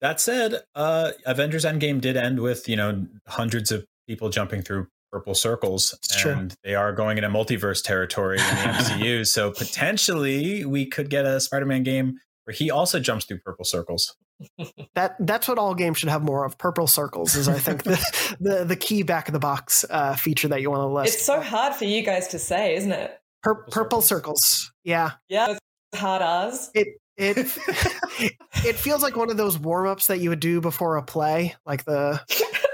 [0.01, 4.87] That said, uh, Avengers Endgame did end with you know hundreds of people jumping through
[5.11, 6.57] purple circles, It's and true.
[6.63, 9.27] they are going into multiverse territory in the MCU.
[9.27, 14.15] so potentially we could get a Spider-Man game where he also jumps through purple circles.
[14.95, 16.57] That that's what all games should have more of.
[16.57, 20.47] Purple circles is I think the the, the key back of the box uh, feature
[20.47, 21.13] that you want to list.
[21.13, 23.20] It's so hard for you guys to say, isn't it?
[23.43, 24.71] Pur- purple circles.
[24.84, 25.12] Yeah.
[25.30, 25.51] Yeah,
[25.91, 26.69] it's hard R's.
[26.73, 27.38] It it
[28.65, 31.56] it feels like one of those warm ups that you would do before a play,
[31.65, 32.21] like the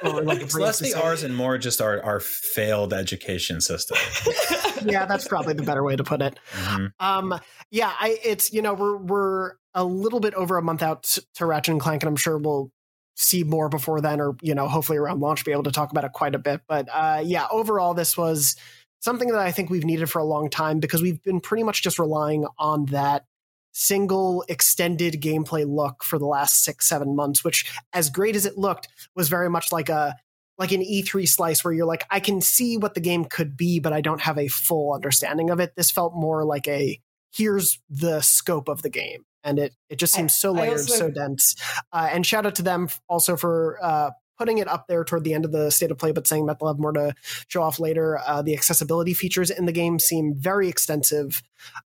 [0.03, 3.97] or like It's less the brief- R's and more just our, our failed education system.
[4.85, 6.39] yeah, that's probably the better way to put it.
[6.53, 6.91] Mhm.
[6.99, 7.39] Um,
[7.71, 11.45] yeah, I it's you know we're we're a little bit over a month out to
[11.45, 12.71] Ratchet and Clank, and I'm sure we'll
[13.15, 16.03] see more before then, or you know hopefully around launch be able to talk about
[16.03, 16.61] it quite a bit.
[16.67, 18.55] But uh, yeah, overall this was
[18.99, 21.83] something that I think we've needed for a long time because we've been pretty much
[21.83, 23.25] just relying on that
[23.71, 28.57] single extended gameplay look for the last six seven months which as great as it
[28.57, 30.15] looked was very much like a
[30.57, 33.79] like an E3 slice where you're like, I can see what the game could be,
[33.79, 35.73] but I don't have a full understanding of it.
[35.75, 36.99] This felt more like a
[37.31, 39.23] here's the scope of the game.
[39.43, 41.55] And it it just seems so layered, also- so dense.
[41.93, 45.33] Uh, and shout out to them also for uh, putting it up there toward the
[45.33, 47.13] end of the state of play, but saying that they'll have more to
[47.47, 48.19] show off later.
[48.25, 51.41] Uh, the accessibility features in the game seem very extensive,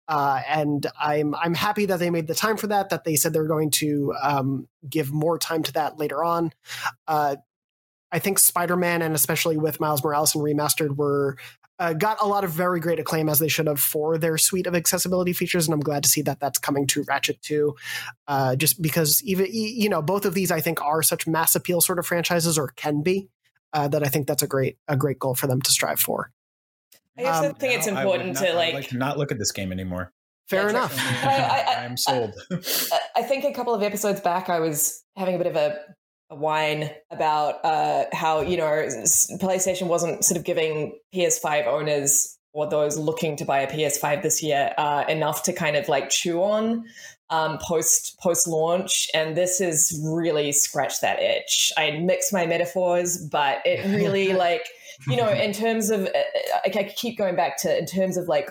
[0.09, 2.91] uh, and I'm I'm happy that they made the time for that.
[2.91, 6.53] That they said they're going to um, give more time to that later on.
[7.07, 7.37] Uh,
[8.13, 11.37] I think Spider Man and especially with Miles Morales and Remastered were
[11.81, 14.67] uh, got a lot of very great acclaim as they should have for their suite
[14.69, 17.75] of accessibility features, and I'm glad to see that that's coming to Ratchet too.
[18.29, 21.81] Uh, just because even you know both of these I think are such mass appeal
[21.81, 23.29] sort of franchises or can be
[23.73, 26.31] uh, that I think that's a great a great goal for them to strive for.
[27.19, 28.75] I also Um, think it's Now I important not- to I like.
[28.75, 30.13] like not look at this game anymore.
[30.49, 30.97] Fair enough.
[31.25, 32.35] I, am sold.
[32.51, 35.67] I- I think a couple of episodes back, I was having a bit of a,
[35.69, 35.79] a
[36.31, 42.99] whine about uh, how you know PlayStation wasn't sort of giving PS5 owners or those
[42.99, 46.85] looking to buy a PS5 this year uh, enough to kind of like chew on
[47.31, 51.73] um, post post launch, and this has really scratched that itch.
[51.77, 54.67] I mix my metaphors, but it really like
[55.07, 56.23] you know in terms of uh,
[56.65, 58.51] I I keep going back to in terms of like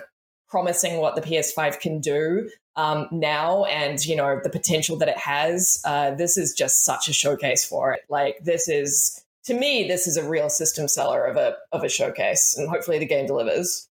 [0.50, 5.18] promising what the PS5 can do um, now and you know the potential that it
[5.18, 5.80] has.
[5.84, 8.00] Uh, this is just such a showcase for it.
[8.08, 11.88] Like this is to me, this is a real system seller of a of a
[11.88, 13.88] showcase, and hopefully the game delivers.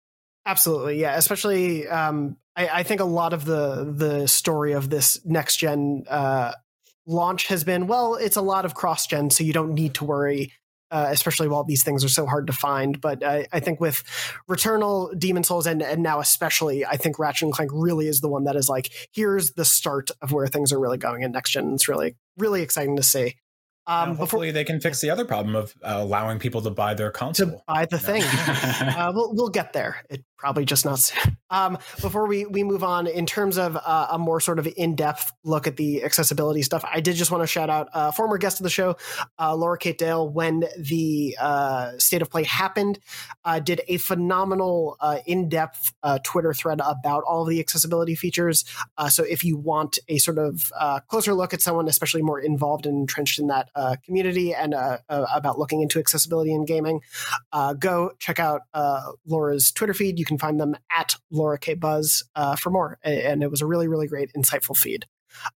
[0.45, 1.15] Absolutely, yeah.
[1.15, 6.03] Especially, um, I, I think a lot of the the story of this next gen
[6.09, 6.53] uh,
[7.05, 10.05] launch has been well, it's a lot of cross gen, so you don't need to
[10.05, 10.53] worry.
[10.93, 14.03] Uh, especially while these things are so hard to find, but I, I think with
[14.47, 18.29] Returnal, Demon Souls, and and now especially, I think Ratchet and Clank really is the
[18.29, 21.49] one that is like, here's the start of where things are really going in next
[21.49, 21.73] gen.
[21.73, 23.37] It's really really exciting to see.
[23.85, 26.93] Um, Now, hopefully, they can fix the other problem of uh, allowing people to buy
[26.93, 27.47] their console.
[27.47, 28.23] To buy the thing.
[28.95, 30.05] uh, we'll we'll get there.
[30.11, 31.37] It probably just not soon.
[31.49, 34.93] Um, before we we move on, in terms of uh, a more sort of in
[34.93, 38.37] depth look at the accessibility stuff, I did just want to shout out uh, former
[38.37, 38.97] guest of the show,
[39.39, 42.99] uh, Laura Kate Dale, when the uh, state of play happened,
[43.45, 48.65] uh, did a phenomenal uh, in depth Twitter thread about all of the accessibility features.
[49.09, 50.71] So if you want a sort of
[51.07, 53.69] closer look at someone, especially more involved and entrenched in that
[54.03, 54.75] community and
[55.07, 56.99] about looking into accessibility in gaming,
[57.79, 58.63] go check out
[59.25, 60.19] Laura's Twitter feed.
[60.19, 62.99] You can find them at Laura K Buzz uh, for more.
[63.03, 65.05] And it was a really, really great, insightful feed.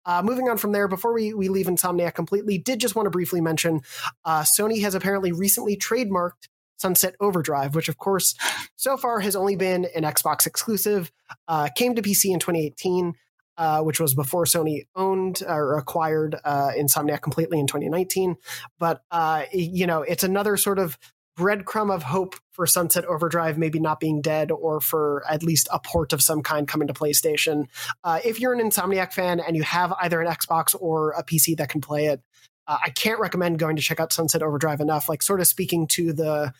[0.05, 3.11] Uh, moving on from there, before we, we leave Insomniac completely, did just want to
[3.11, 3.81] briefly mention
[4.25, 8.35] uh, Sony has apparently recently trademarked Sunset Overdrive, which of course
[8.75, 11.11] so far has only been an Xbox exclusive,
[11.47, 13.13] uh, came to PC in 2018.
[13.59, 18.35] Uh, which was before Sony owned or acquired uh, Insomniac completely in 2019.
[18.77, 20.95] But uh, you know, it's another sort of
[21.37, 25.79] breadcrumb of hope for Sunset Overdrive maybe not being dead, or for at least a
[25.79, 27.67] port of some kind coming to PlayStation.
[28.03, 31.55] Uh, if you're an Insomniac fan and you have either an Xbox or a PC
[31.57, 32.21] that can play it,
[32.67, 35.07] uh, I can't recommend going to check out Sunset Overdrive enough.
[35.07, 36.53] Like, sort of speaking to the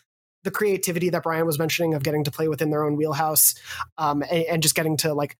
[0.44, 3.54] the creativity that Brian was mentioning of getting to play within their own wheelhouse,
[3.98, 5.36] um, and, and just getting to like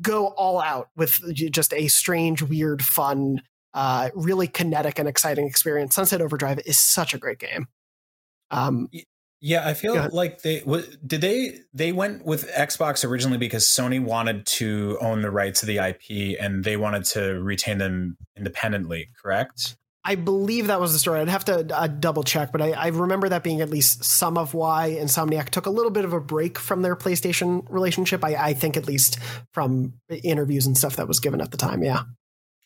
[0.00, 3.42] go all out with just a strange, weird, fun,
[3.74, 5.94] uh, really kinetic and exciting experience.
[5.94, 7.66] Sunset Overdrive is such a great game.
[8.52, 8.88] Um,
[9.40, 10.62] Yeah, I feel like they
[11.04, 15.66] did they they went with Xbox originally because Sony wanted to own the rights to
[15.66, 19.76] the IP and they wanted to retain them independently, correct?
[20.04, 21.20] I believe that was the story.
[21.20, 24.36] I'd have to uh, double check, but I, I, remember that being at least some
[24.36, 28.24] of why Insomniac took a little bit of a break from their PlayStation relationship.
[28.24, 29.20] I, I think at least
[29.52, 31.84] from interviews and stuff that was given at the time.
[31.84, 32.02] Yeah.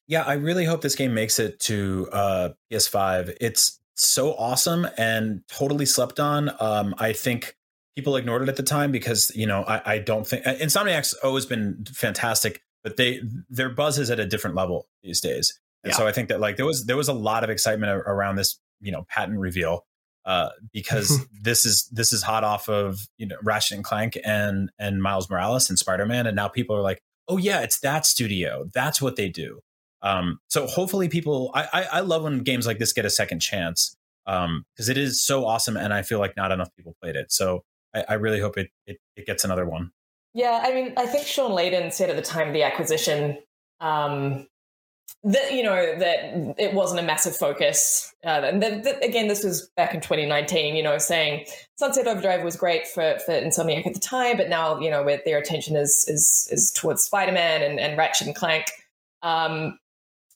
[0.08, 3.36] Yeah, I really hope this game makes it to uh, PS5.
[3.40, 6.50] It's so awesome and totally slept on.
[6.60, 7.56] Um, I think
[7.96, 11.46] people ignored it at the time because you know I, I don't think Insomniac's always
[11.46, 15.58] been fantastic, but they their buzz is at a different level these days.
[15.82, 15.98] And yeah.
[15.98, 18.58] so I think that like there was there was a lot of excitement around this,
[18.80, 19.86] you know, patent reveal
[20.26, 24.70] uh, because this is this is hot off of you know Ratchet and Clank and
[24.78, 28.04] and Miles Morales and Spider Man, and now people are like, oh yeah, it's that
[28.04, 28.68] studio.
[28.74, 29.60] That's what they do.
[30.02, 33.40] Um, so hopefully people, I, I, I love when games like this get a second
[33.40, 37.16] chance because um, it is so awesome, and I feel like not enough people played
[37.16, 37.30] it.
[37.30, 39.92] So I, I really hope it, it it gets another one.
[40.34, 43.38] Yeah, I mean, I think Shawn Layden said at the time of the acquisition
[43.80, 44.46] um,
[45.24, 49.42] that you know that it wasn't a massive focus uh, and that, that, again this
[49.42, 51.44] was back in 2019 you know saying
[51.76, 55.20] sunset overdrive was great for, for insomniac at the time but now you know where
[55.24, 58.66] their attention is is is towards spider-man and, and ratchet and clank
[59.22, 59.78] um,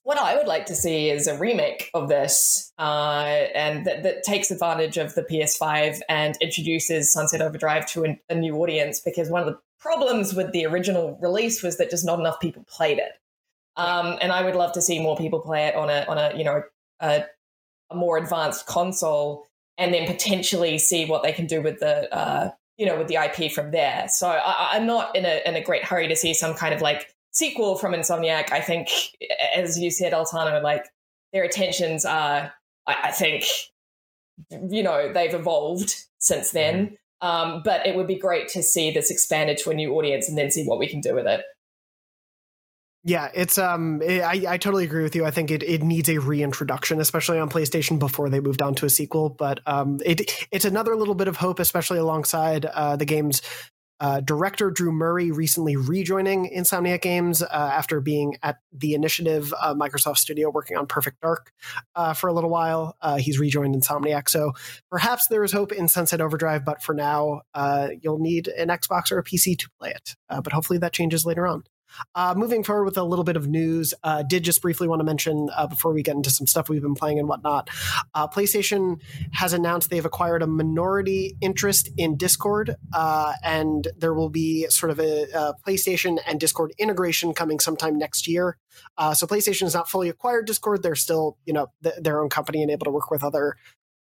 [0.03, 4.22] what i would like to see is a remake of this uh, and that, that,
[4.22, 9.30] takes advantage of the ps5 and introduces sunset overdrive to a, a new audience because
[9.30, 12.98] one of the problems with the original release was that just not enough people played
[12.98, 13.12] it
[13.76, 16.36] um, and I would love to see more people play it on a on a
[16.36, 16.62] you know
[17.01, 17.24] a,
[17.90, 19.46] a more advanced console,
[19.78, 23.16] and then potentially see what they can do with the uh, you know with the
[23.16, 24.07] IP from there.
[24.11, 26.82] So I, I'm not in a in a great hurry to see some kind of
[26.82, 28.53] like sequel from Insomniac.
[28.53, 28.89] I think,
[29.55, 30.87] as you said, Altano, like
[31.33, 32.53] their attentions are,
[32.87, 33.45] I, I think,
[34.51, 36.87] you know, they've evolved since then.
[36.87, 36.95] Mm-hmm.
[37.22, 40.39] Um, but it would be great to see this expanded to a new audience and
[40.39, 41.43] then see what we can do with it.
[43.03, 45.24] Yeah, it's um, it, I I totally agree with you.
[45.24, 48.87] I think it, it needs a reintroduction, especially on PlayStation before they moved on to
[48.87, 49.31] a sequel.
[49.31, 53.41] But um, it it's another little bit of hope, especially alongside uh, the game's
[54.01, 59.74] uh, director Drew Murray recently rejoining Insomniac Games uh, after being at the Initiative uh,
[59.74, 61.53] Microsoft Studio working on Perfect Dark
[61.94, 62.96] uh, for a little while.
[63.01, 64.53] Uh, he's rejoined Insomniac, so
[64.90, 66.64] perhaps there is hope in Sunset Overdrive.
[66.64, 70.16] But for now, uh, you'll need an Xbox or a PC to play it.
[70.28, 71.64] but hopefully that changes later on.
[72.14, 75.05] Uh, moving forward with a little bit of news, uh, did just briefly want to
[75.05, 77.70] mention uh, before we get into some stuff we've been playing and whatnot.
[78.14, 79.01] Uh, PlayStation
[79.32, 84.91] has announced they've acquired a minority interest in Discord, uh, and there will be sort
[84.91, 88.57] of a, a, PlayStation and Discord integration coming sometime next year.
[88.97, 92.28] Uh, so PlayStation has not fully acquired Discord; they're still, you know, th- their own
[92.28, 93.57] company and able to work with other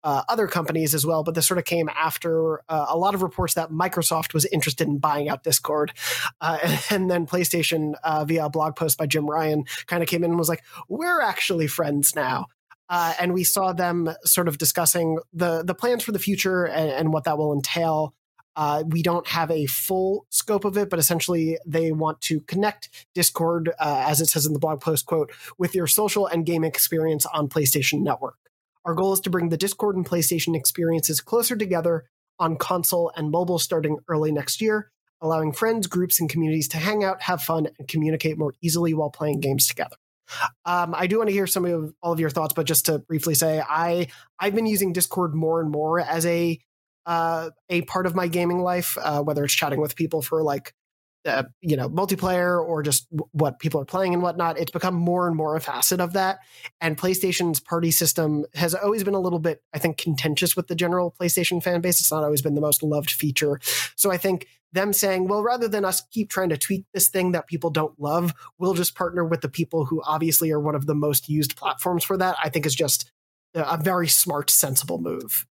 [0.03, 1.23] uh, other companies as well.
[1.23, 4.89] But this sort of came after uh, a lot of reports that Microsoft was interested
[4.89, 5.93] in buying out Discord.
[6.41, 6.59] Uh,
[6.91, 10.31] and, then PlayStation, uh, via a blog post by Jim Ryan, kind of came in
[10.31, 12.47] and was like, we're actually friends now.
[12.89, 16.91] Uh, and we saw them sort of discussing the, the plans for the future and,
[16.91, 18.15] and what that will entail.
[18.57, 23.07] Uh, we don't have a full scope of it, but essentially they want to connect
[23.15, 26.65] Discord, uh, as it says in the blog post, quote, with your social and game
[26.65, 28.37] experience on PlayStation Network.
[28.85, 32.05] Our goal is to bring the Discord and PlayStation experiences closer together
[32.39, 37.05] on console and mobile starting early next year, allowing friends, groups, and communities to hang
[37.05, 39.97] out, have fun, and communicate more easily while playing games together.
[40.65, 43.01] Um, I do want to hear some of all of your thoughts, but just to
[43.01, 44.07] briefly say, I
[44.39, 46.59] I've been using Discord more and more as a
[47.07, 50.73] uh, a part of my gaming life, uh, whether it's chatting with people for like
[51.27, 54.95] uh, you know multiplayer or just w- what people are playing and whatnot it's become
[54.95, 56.39] more and more a facet of that.
[56.81, 60.75] And playstation's party system has always been a little bit i think contentious with the
[60.75, 62.01] general playstation fan base.
[62.01, 63.61] It's not always been the most loved feature.
[63.97, 67.33] So i think them saying well rather than us keep trying to tweak this thing
[67.33, 70.87] that people don't love we'll just partner with the people who obviously are one of
[70.87, 73.11] the most used platforms for that i think is just
[73.55, 75.47] a very smart sensible move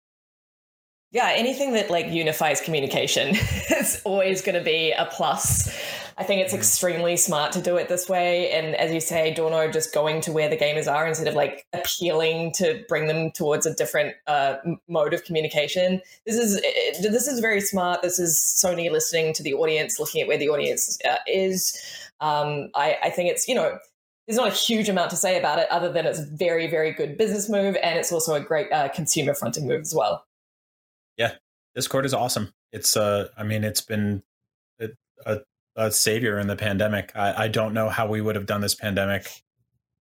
[1.17, 3.31] yeah, anything that like unifies communication
[3.71, 5.67] is always going to be a plus.
[6.19, 6.59] I think it's mm.
[6.59, 8.51] extremely smart to do it this way.
[8.51, 11.65] And as you say, Dorno just going to where the gamers are instead of like
[11.73, 14.57] appealing to bring them towards a different uh,
[14.91, 16.03] mode of communication.
[16.27, 16.61] This is
[17.01, 18.03] this is very smart.
[18.03, 21.75] This is Sony listening to the audience, looking at where the audience uh, is.
[22.21, 23.79] Um, I, I think it's you know
[24.29, 26.93] there's not a huge amount to say about it other than it's a very very
[26.93, 30.26] good business move and it's also a great uh, consumer fronting move as well
[31.77, 32.53] Discord is awesome.
[32.73, 34.23] It's uh, I mean, it's been
[34.81, 34.89] a,
[35.27, 35.41] a,
[35.77, 37.13] a savior in the pandemic.
[37.15, 39.29] I, I don't know how we would have done this pandemic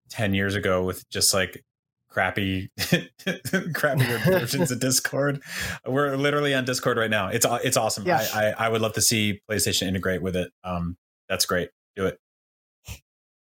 [0.09, 1.63] ten years ago with just like
[2.09, 2.71] crappy
[3.73, 5.41] crappy versions of discord
[5.85, 8.25] we're literally on discord right now it's it's awesome yeah.
[8.33, 10.95] I, I, I would love to see playstation integrate with it um
[11.27, 12.17] that's great do it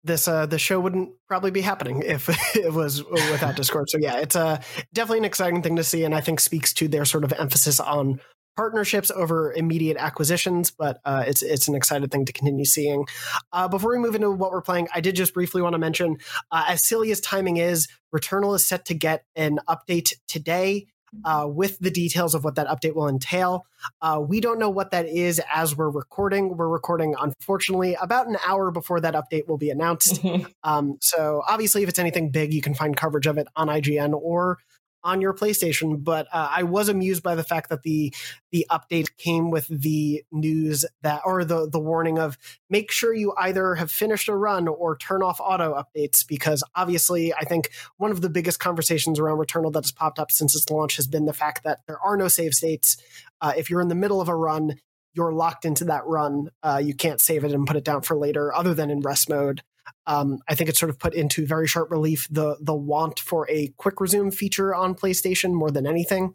[0.05, 3.91] this uh the show wouldn't probably be happening if it was without Discord.
[3.91, 4.61] So yeah, it's uh
[4.93, 7.81] definitely an exciting thing to see, and I think speaks to their sort of emphasis
[7.81, 8.21] on
[8.57, 10.71] partnerships over immediate acquisitions.
[10.71, 13.07] But uh, it's it's an exciting thing to continue seeing.
[13.53, 16.19] Uh, before we move into what we're playing, I did just briefly want to mention,
[16.51, 20.87] uh, as silly as timing is, Returnal is set to get an update today
[21.25, 23.67] uh, with the details of what that update will entail.
[24.01, 26.57] Uh, we don't know what that is as we're recording.
[26.57, 30.25] We're recording, unfortunately, about an hour before that update will be announced.
[30.65, 34.15] um, so, obviously, if it's anything big, you can find coverage of it on IGN
[34.15, 34.59] or
[35.05, 36.03] on your PlayStation.
[36.03, 38.13] But uh, I was amused by the fact that the
[38.51, 42.39] the update came with the news that or the the warning of
[42.71, 47.33] make sure you either have finished a run or turn off auto updates because obviously
[47.35, 50.71] I think one of the biggest conversations around Returnal that has popped up since its
[50.71, 52.97] launch has been the fact that there are no save states.
[53.41, 54.77] Uh, if you're in the middle of a run,
[55.15, 56.51] you're locked into that run.
[56.63, 59.29] Uh, you can't save it and put it down for later, other than in rest
[59.29, 59.63] mode.
[60.07, 63.49] Um, I think it's sort of put into very sharp relief the the want for
[63.51, 66.35] a quick resume feature on PlayStation more than anything,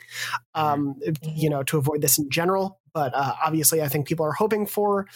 [0.56, 2.80] um, you know, to avoid this in general.
[2.94, 5.08] But uh, obviously, I think people are hoping for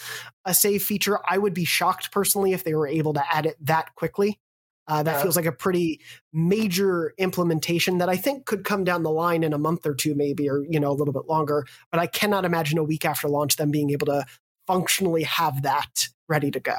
[0.44, 1.18] a save feature.
[1.28, 4.40] I would be shocked personally if they were able to add it that quickly.
[4.86, 5.22] Uh, that Yeah.
[5.22, 6.00] feels like a pretty
[6.32, 10.14] major implementation that I think could come down the line in a month or two,
[10.14, 11.64] maybe, or you know, a little bit longer.
[11.90, 14.26] But I cannot imagine a week after launch them being able to
[14.66, 16.76] functionally have that ready to go.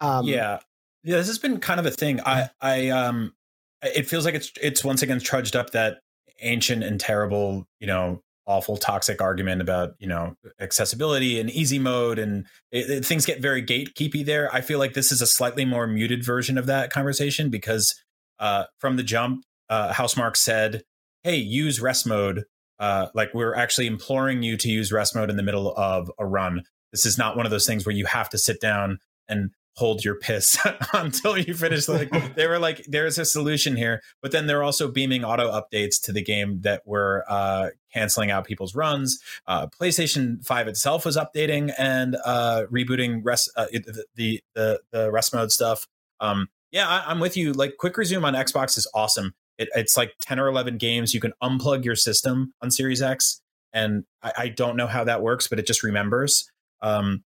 [0.00, 0.58] Um, yeah.
[1.04, 2.20] Yeah this has been kind of a thing.
[2.26, 3.32] i i um
[3.82, 5.98] it feels like it's it's once again trudged up that
[6.40, 12.18] ancient and terrible you know awful toxic argument about you know accessibility and easy mode
[12.18, 14.52] and it, it- things get very gatekeepy there.
[14.54, 17.94] I feel like this is a slightly more muted version of that conversation because
[18.38, 20.82] uh from the jump uh housemarque said
[21.22, 22.44] hey use rest mode.
[22.78, 26.26] Uh like we're actually imploring you to use rest mode in the middle of a
[26.26, 26.62] run.
[26.92, 30.02] This is not one of those things where you have to sit down and hold
[30.04, 30.58] your piss
[30.94, 34.88] until you finish like they were like there's a solution here but then they're also
[34.88, 39.20] beaming auto updates to the game that were uh canceling out people's runs.
[39.46, 45.12] Uh playstation 5 itself was updating and uh rebooting rest uh, the, the the the
[45.12, 45.86] rest mode stuff.
[46.20, 47.52] Um yeah I, i'm with you.
[47.52, 49.34] Like quick resume on xbox is awesome.
[49.58, 51.14] It, it's like 10 or 11 games.
[51.14, 53.40] You can unplug your system on series x
[53.72, 56.50] and I, I don't know how that works but it just remembers.
[56.80, 57.24] Um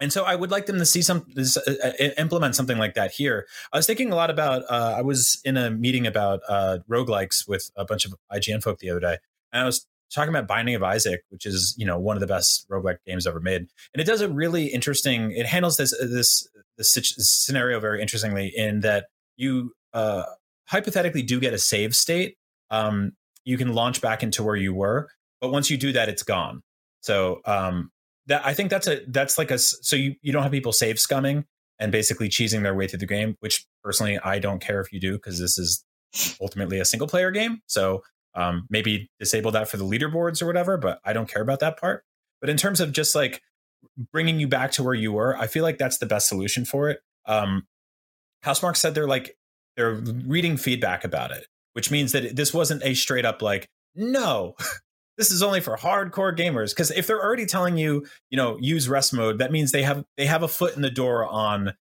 [0.00, 3.12] and so I would like them to see some uh, uh, implement something like that
[3.12, 3.46] here.
[3.72, 4.62] I was thinking a lot about.
[4.68, 8.80] Uh, I was in a meeting about uh, roguelikes with a bunch of IGN folk
[8.80, 9.18] the other day,
[9.52, 12.26] and I was talking about Binding of Isaac, which is you know one of the
[12.26, 15.30] best roguelike games ever made, and it does a really interesting.
[15.32, 20.24] It handles this this this scenario very interestingly in that you uh,
[20.66, 22.36] hypothetically do get a save state.
[22.70, 23.12] Um,
[23.44, 25.08] you can launch back into where you were,
[25.40, 26.62] but once you do that, it's gone.
[27.02, 27.90] So um,
[28.26, 30.96] that I think that's a that's like a so you you don't have people save
[30.96, 31.44] scumming
[31.78, 35.00] and basically cheesing their way through the game, which personally I don't care if you
[35.00, 35.84] do because this is
[36.40, 37.60] ultimately a single player game.
[37.66, 38.02] So
[38.34, 41.78] um, maybe disable that for the leaderboards or whatever, but I don't care about that
[41.78, 42.04] part.
[42.40, 43.42] But in terms of just like
[44.12, 46.90] bringing you back to where you were, I feel like that's the best solution for
[46.90, 47.00] it.
[47.26, 47.66] Um,
[48.44, 49.36] Housemarque said they're like
[49.76, 54.54] they're reading feedback about it, which means that this wasn't a straight up like no.
[55.16, 58.88] This is only for hardcore gamers because if they're already telling you, you know, use
[58.88, 61.74] rest mode, that means they have they have a foot in the door on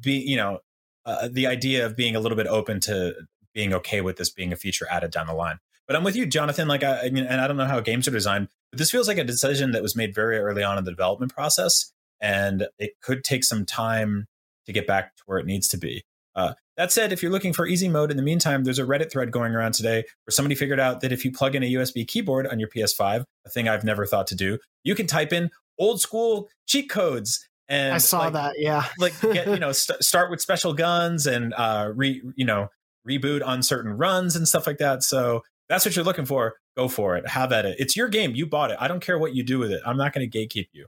[0.00, 0.60] be you know
[1.04, 3.14] uh, the idea of being a little bit open to
[3.54, 5.58] being okay with this being a feature added down the line.
[5.86, 6.68] But I'm with you, Jonathon.
[6.68, 9.24] Like I, and I don't know how games are designed, but this feels like a
[9.24, 13.44] decision that was made very early on in the development process, and it could take
[13.44, 14.26] some time
[14.66, 16.04] to get back to where it needs to be.
[16.36, 19.10] Uh, that said, if you're looking for easy mode in the meantime, there's a Reddit
[19.10, 22.06] thread going around today where somebody figured out that if you plug in a USB
[22.06, 25.50] keyboard on your PS5, a thing I've never thought to do, you can type in
[25.78, 27.48] old school cheat codes.
[27.68, 28.54] And I saw like, that.
[28.58, 28.84] Yeah.
[28.98, 32.68] like get you know st- start with special guns and uh re you know
[33.08, 36.86] reboot on certain runs and stuff like that so that's what you're looking for go
[36.86, 39.34] for it have at it it's your game you bought it i don't care what
[39.34, 40.86] you do with it i'm not going to gatekeep you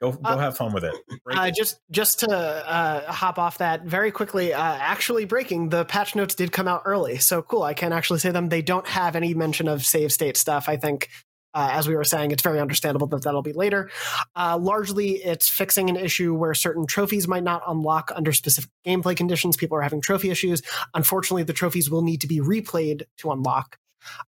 [0.00, 0.94] go go Uh, have fun with it
[1.36, 1.54] Uh, it.
[1.54, 6.34] just just to uh, hop off that very quickly, uh, actually breaking the patch notes
[6.34, 7.62] did come out early, so cool.
[7.62, 8.48] I can actually say them.
[8.48, 10.68] They don't have any mention of save state stuff.
[10.68, 11.08] I think,
[11.54, 13.90] uh, as we were saying, it's very understandable that that'll be later.
[14.36, 19.16] Uh, largely, it's fixing an issue where certain trophies might not unlock under specific gameplay
[19.16, 19.56] conditions.
[19.56, 20.62] People are having trophy issues.
[20.94, 23.78] Unfortunately, the trophies will need to be replayed to unlock.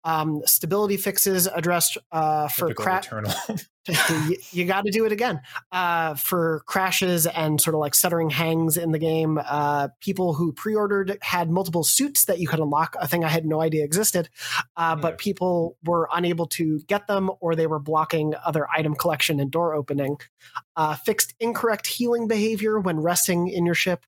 [0.05, 3.09] Um, stability fixes addressed uh, for crash
[4.29, 5.41] you, you got to do it again
[5.73, 9.39] uh, for crashes and sort of like stuttering hangs in the game.
[9.45, 13.45] Uh, people who pre-ordered had multiple suits that you could unlock, a thing I had
[13.45, 14.29] no idea existed.
[14.77, 19.39] Uh, But people were unable to get them, or they were blocking other item collection
[19.39, 20.17] and door opening.
[20.77, 24.07] Uh, fixed incorrect healing behavior when resting in your ship.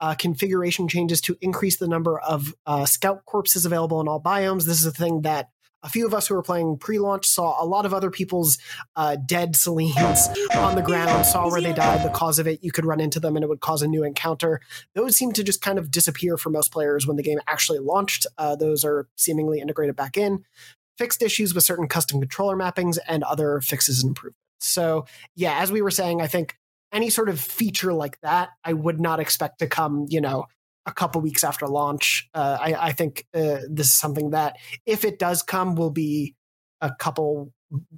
[0.00, 4.64] Uh, configuration changes to increase the number of uh, scout corpses available in all biomes.
[4.64, 5.50] This is a thing that
[5.82, 8.58] a few of us who were playing pre-launch saw a lot of other people's
[8.96, 12.62] uh, dead Selenes on the ground, saw where they died, the cause of it.
[12.64, 14.60] You could run into them and it would cause a new encounter.
[14.94, 18.26] Those seem to just kind of disappear for most players when the game actually launched.
[18.36, 20.44] Uh, those are seemingly integrated back in.
[20.98, 24.40] Fixed issues with certain custom controller mappings and other fixes and improvements.
[24.58, 25.06] So,
[25.36, 26.56] yeah, as we were saying, I think
[26.92, 30.46] any sort of feature like that, I would not expect to come, you know,
[30.86, 32.28] a couple weeks after launch.
[32.32, 34.56] Uh, I, I, think uh, this is something that,
[34.86, 36.34] if it does come, will be
[36.80, 37.52] a couple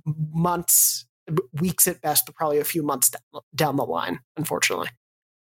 [0.05, 1.07] months,
[1.53, 3.11] weeks at best, but probably a few months
[3.55, 4.20] down the line.
[4.36, 4.89] Unfortunately,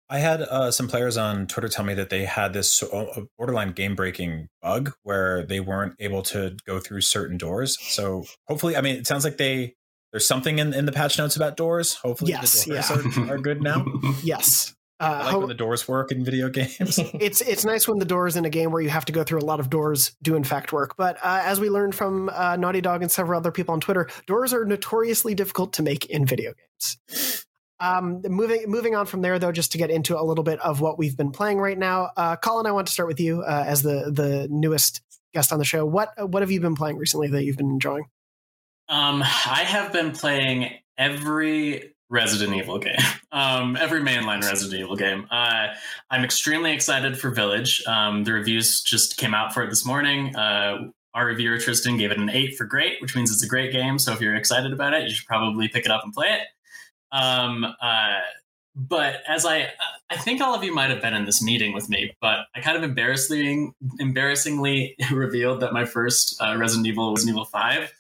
[0.10, 3.72] I had uh, some players on Twitter tell me that they had this uh, borderline
[3.72, 7.78] game breaking bug where they weren't able to go through certain doors.
[7.82, 9.76] So hopefully, I mean, it sounds like they
[10.12, 11.96] there's something in, in the patch notes about doors.
[11.96, 13.24] Hopefully, yes, the doors yeah.
[13.24, 13.86] are, are good now.
[14.24, 14.74] yes.
[15.00, 16.74] Uh, I like when the doors work in video games.
[16.98, 19.40] it's it's nice when the doors in a game where you have to go through
[19.40, 20.96] a lot of doors do in fact work.
[20.98, 24.10] But uh, as we learned from uh, Naughty Dog and several other people on Twitter,
[24.26, 27.46] doors are notoriously difficult to make in video games.
[27.80, 30.82] Um, moving moving on from there, though, just to get into a little bit of
[30.82, 32.10] what we've been playing right now.
[32.18, 35.02] Uh, Colin, I want to start with you uh, as the the newest
[35.32, 35.86] guest on the show.
[35.86, 38.06] What what have you been playing recently that you've been enjoying?
[38.90, 42.96] Um, I have been playing every Resident Evil game,
[43.32, 45.28] um, every mainline Resident Evil game.
[45.30, 45.68] Uh,
[46.10, 47.84] I'm extremely excited for Village.
[47.86, 50.36] Um, the reviews just came out for it this morning.
[50.36, 53.72] Uh, our reviewer Tristan gave it an eight for great, which means it's a great
[53.72, 53.98] game.
[53.98, 56.42] So if you're excited about it, you should probably pick it up and play it.
[57.12, 58.20] Um, uh,
[58.76, 59.70] but as I,
[60.12, 62.62] I think all of you might have been in this meeting with me, but I
[62.62, 67.92] kind of embarrassingly, embarrassingly revealed that my first uh, Resident Evil was Resident Evil Five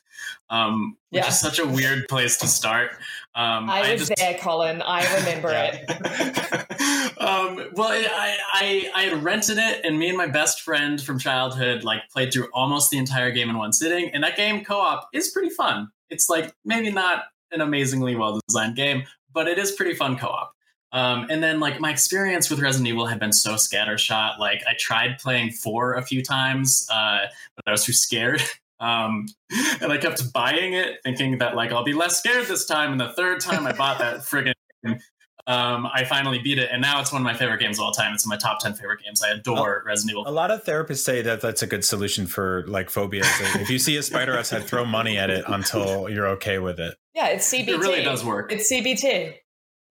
[0.49, 1.27] um, which yeah.
[1.27, 2.91] is such a weird place to start.
[3.35, 4.81] Um, I was I just, there, Colin.
[4.81, 5.89] I remember it.
[7.21, 11.19] um, well, I, I I had rented it, and me and my best friend from
[11.19, 14.09] childhood like played through almost the entire game in one sitting.
[14.13, 15.89] And that game co-op is pretty fun.
[16.09, 20.53] It's like maybe not an amazingly well designed game, but it is pretty fun co-op.
[20.93, 24.39] Um, and then like my experience with Resident Evil had been so scattershot.
[24.39, 28.41] Like I tried playing four a few times, uh, but I was too scared
[28.79, 29.25] Um,
[29.81, 32.91] and I kept buying it, thinking that like I'll be less scared this time.
[32.91, 34.53] And the third time I bought that friggin'
[34.83, 34.99] game,
[35.47, 37.91] um, I finally beat it, and now it's one of my favorite games of all
[37.91, 38.13] time.
[38.13, 39.23] It's in my top ten favorite games.
[39.23, 40.27] I adore a, Resident Evil.
[40.27, 43.27] A lot of therapists say that that's a good solution for like phobias.
[43.55, 46.95] if you see a spider outside, throw money at it until you're okay with it.
[47.15, 47.67] Yeah, it's CBT.
[47.69, 48.51] It really does work.
[48.51, 49.35] It's CBT.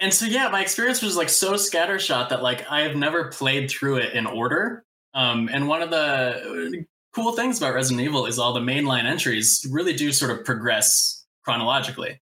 [0.00, 3.70] and so yeah, my experience was like so scattershot that like I have never played
[3.70, 4.84] through it in order.
[5.12, 9.66] Um, and one of the cool things about Resident Evil is all the mainline entries
[9.70, 12.20] really do sort of progress chronologically.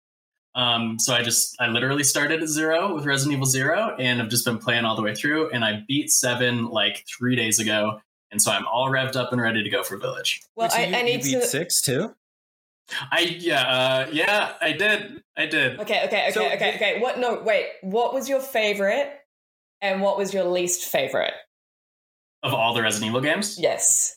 [0.54, 4.28] Um, so I just I literally started at zero with Resident Evil Zero, and I've
[4.28, 5.50] just been playing all the way through.
[5.50, 8.00] And I beat seven like three days ago,
[8.32, 10.42] and so I'm all revved up and ready to go for Village.
[10.56, 11.46] Well, Wait, so I, you, I need you beat to.
[11.46, 12.14] six too.
[13.12, 15.78] I yeah uh, yeah I did I did.
[15.78, 17.00] Okay okay okay So okay okay.
[17.00, 17.20] What?
[17.20, 17.66] No, wait.
[17.82, 19.08] What was your favorite,
[19.80, 21.34] and what was your least favorite?
[22.42, 24.16] Of all the Resident Evil games, Yes.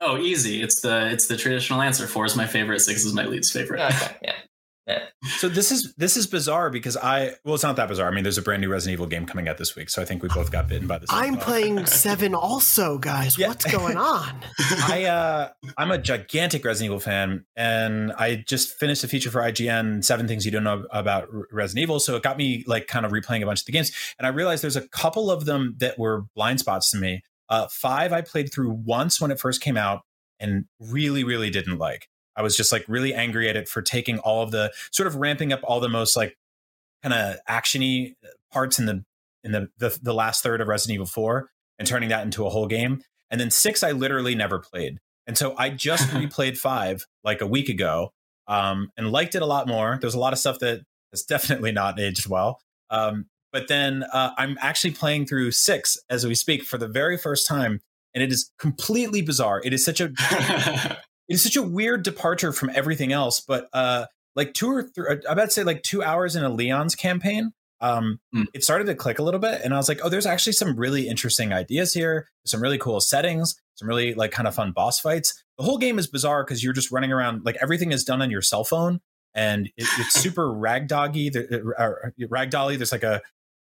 [0.00, 0.62] Oh easy.
[0.62, 2.06] It's the it's the traditional answer.
[2.06, 2.80] Four is my favorite.
[2.80, 3.80] Six is my least favorite.
[3.80, 4.16] Okay.
[4.88, 5.00] Yeah.
[5.38, 8.08] So this is this is bizarre because I well it's not that bizarre.
[8.08, 10.04] I mean there's a brand new Resident Evil game coming out this week, so I
[10.04, 11.10] think we both got bitten by this.
[11.12, 13.36] I'm playing seven also, guys.
[13.36, 14.44] What's going on?
[14.58, 19.40] I uh I'm a gigantic Resident Evil fan, and I just finished a feature for
[19.40, 21.98] IGN, Seven Things You Don't Know About R- Resident Evil.
[21.98, 23.90] So it got me like kind of replaying a bunch of the games,
[24.20, 27.24] and I realized there's a couple of them that were blind spots to me.
[27.48, 30.02] Uh, five I played through once when it first came out,
[30.40, 32.08] and really, really didn't like.
[32.36, 35.16] I was just like really angry at it for taking all of the sort of
[35.16, 36.36] ramping up all the most like
[37.02, 38.14] kind of actiony
[38.52, 39.04] parts in the
[39.42, 42.50] in the, the the last third of Resident Evil 4 and turning that into a
[42.50, 43.02] whole game.
[43.30, 44.98] And then 6 I literally never played.
[45.26, 48.10] And so I just replayed 5 like a week ago
[48.48, 49.98] um and liked it a lot more.
[50.00, 50.82] There's a lot of stuff that
[51.12, 52.60] has definitely not aged well.
[52.90, 57.16] Um but then uh, I'm actually playing through 6 as we speak for the very
[57.16, 57.80] first time
[58.16, 59.60] and it is completely bizarre.
[59.62, 60.10] It is such a
[61.28, 63.40] it's such a weird departure from everything else.
[63.40, 66.48] But uh, like two or three, I about to say like two hours in a
[66.48, 68.18] Leon's campaign, um,
[68.54, 70.76] it started to click a little bit, and I was like, oh, there's actually some
[70.76, 72.30] really interesting ideas here.
[72.46, 75.44] Some really cool settings, some really like kind of fun boss fights.
[75.58, 78.30] The whole game is bizarre because you're just running around like everything is done on
[78.30, 79.00] your cell phone,
[79.34, 82.78] and it, it's super ragdoggy, there- or ragdolly.
[82.78, 83.20] There's like a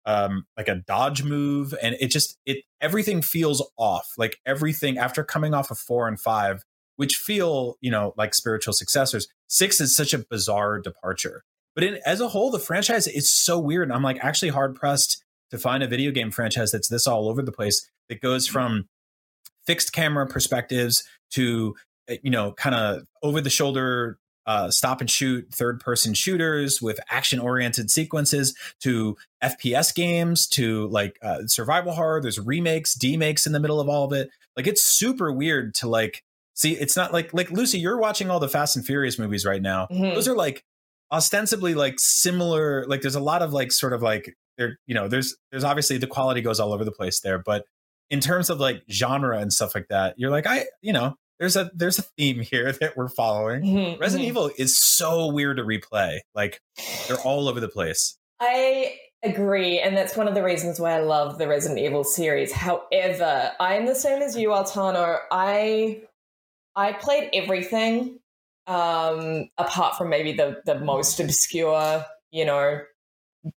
[0.09, 4.07] um like a dodge move and it just it everything feels off.
[4.17, 6.63] Like everything after coming off of four and five
[6.95, 11.43] which feel you know like spiritual successors six is such a bizarre departure.
[11.75, 14.75] But in, as a whole the franchise is so weird and i'm like actually hard
[14.75, 18.47] pressed to find a video game franchise that's this all over the place that goes
[18.47, 18.89] from
[19.65, 21.75] fixed camera perspectives to
[22.11, 24.18] uh, you know kind of over the shoulder
[24.49, 30.87] uh, stop and shoot third person shooters with action oriented sequences to FPS games to
[30.87, 32.19] like uh, survival horror.
[32.19, 34.31] There's remakes, demakes in the middle of all of it.
[34.57, 36.23] Like it's super weird to like
[36.55, 36.73] see.
[36.73, 37.77] It's not like like Lucy.
[37.77, 39.85] You're watching all the Fast and Furious movies right now.
[39.91, 40.15] Mhm.
[40.15, 40.63] Those are like
[41.11, 42.85] ostensibly like similar.
[42.87, 44.79] Like there's a lot of like sort of like there.
[44.87, 47.65] You know, there's there's obviously the quality goes all over the place there, but
[48.09, 51.55] in terms of like genre and stuff like that, you're like I you know there's
[51.55, 53.63] a there's a theme here that we're following.
[53.63, 54.29] Mhm, Resident mhm.
[54.29, 56.19] Evil is so weird to replay.
[56.35, 56.61] Like
[57.07, 58.17] they're all over the place.
[58.39, 62.51] I agree, and that's one of the reasons why I love the Resident Evil series.
[62.51, 65.19] However, I'm the same as you, Altano.
[65.31, 66.01] I
[66.75, 68.19] I played everything,
[68.67, 72.81] um, apart from maybe the the most obscure, you know,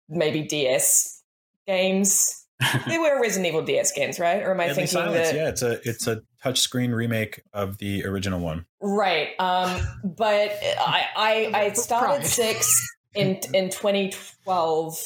[0.09, 1.21] maybe DS
[1.67, 2.40] games.
[2.88, 4.41] they were Resident Evil DS games, right?
[4.43, 5.36] Or am I Deadly thinking Silence, that?
[5.36, 8.66] yeah, it's a it's a touchscreen remake of the original one.
[8.82, 9.30] Right.
[9.39, 12.26] Um, but I, I, I started Pride.
[12.26, 15.03] six in in 2012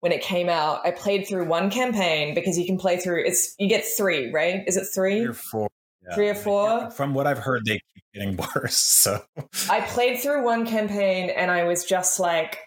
[0.00, 0.86] when it came out.
[0.86, 3.24] I played through one campaign because you can play through.
[3.24, 4.62] It's you get three, right?
[4.66, 5.20] Is it three?
[5.20, 5.68] Three or four.
[6.06, 6.14] yeah.
[6.14, 6.90] Three or four?
[6.90, 8.76] From what I've heard, they keep getting worse.
[8.76, 9.22] So
[9.70, 12.58] I played through one campaign and I was just like,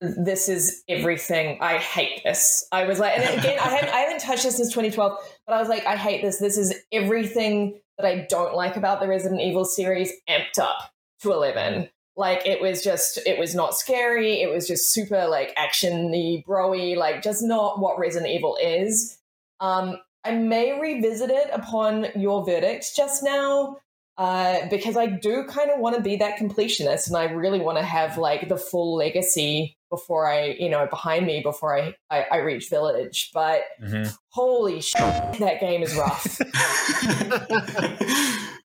[0.00, 1.58] this is everything.
[1.60, 2.66] I hate this.
[2.72, 5.58] I was like, and again, I haven't, I haven't touched this since 2012, but I
[5.58, 6.38] was like, I hate this.
[6.38, 11.32] This is everything that I don't like about the Resident Evil series amped up to
[11.32, 11.90] 11.
[12.16, 14.40] Like it was just, it was not scary.
[14.40, 19.18] It was just super like actiony, broy, like just not what Resident Evil is.
[19.60, 23.78] Um, I may revisit it upon your verdict just now
[24.20, 27.78] uh, because I do kind of want to be that completionist, and I really want
[27.78, 32.26] to have like the full legacy before I, you know, behind me before I I,
[32.30, 33.30] I reach village.
[33.32, 34.14] But Mhm.
[34.28, 36.38] holy shit, that game is rough.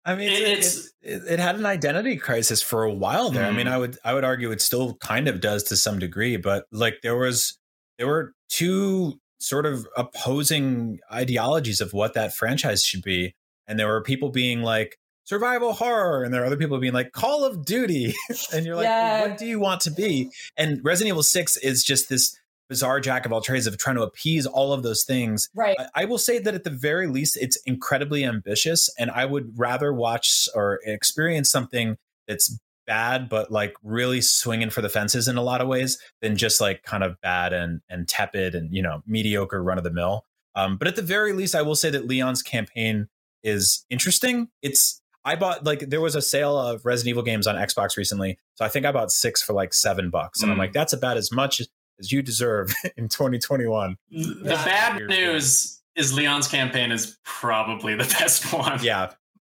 [0.07, 3.45] I mean, It- it's, it, it had an identity crisis for a while there.
[3.45, 3.71] I mean, Mm.
[3.71, 6.97] I would I would argue it still kind of does to some degree, but like
[7.01, 7.57] there was
[7.97, 13.33] there were two sort of opposing ideologies of what that franchise should be,
[13.67, 17.11] and there were people being like survival horror, and there are other people being like
[17.11, 18.13] Call of Duty,
[18.53, 19.21] and you're like, Yeah.
[19.27, 20.31] what do you want to be?
[20.57, 22.37] And Resident Evil Six is just this
[22.69, 25.75] bizarre jack of all trades of trying to appease all of those things right.
[25.79, 29.53] I- I will say that at the very least, it's incredibly ambitious, and I would
[29.57, 31.97] rather watch or experience something
[32.27, 32.57] that's
[32.87, 36.59] bad, but like really swinging for the fences in a lot of ways, than just
[36.61, 40.25] like kind of bad and and tepid and you know mediocre run of the mill.
[40.55, 43.07] Um, but at the very least, I will say that Leon's campaign
[43.43, 44.47] is interesting.
[44.63, 48.37] It's I bought like there was a sale of Resident Evil games on Xbox recently,
[48.53, 50.59] so I think I bought six for like seven bucks, and I'm Mm.
[50.61, 51.61] like, that's about as much
[51.99, 53.97] as you deserve in 2021.
[54.11, 58.79] the bad news is Leon's campaign is probably the best one.
[58.83, 59.11] Yeah,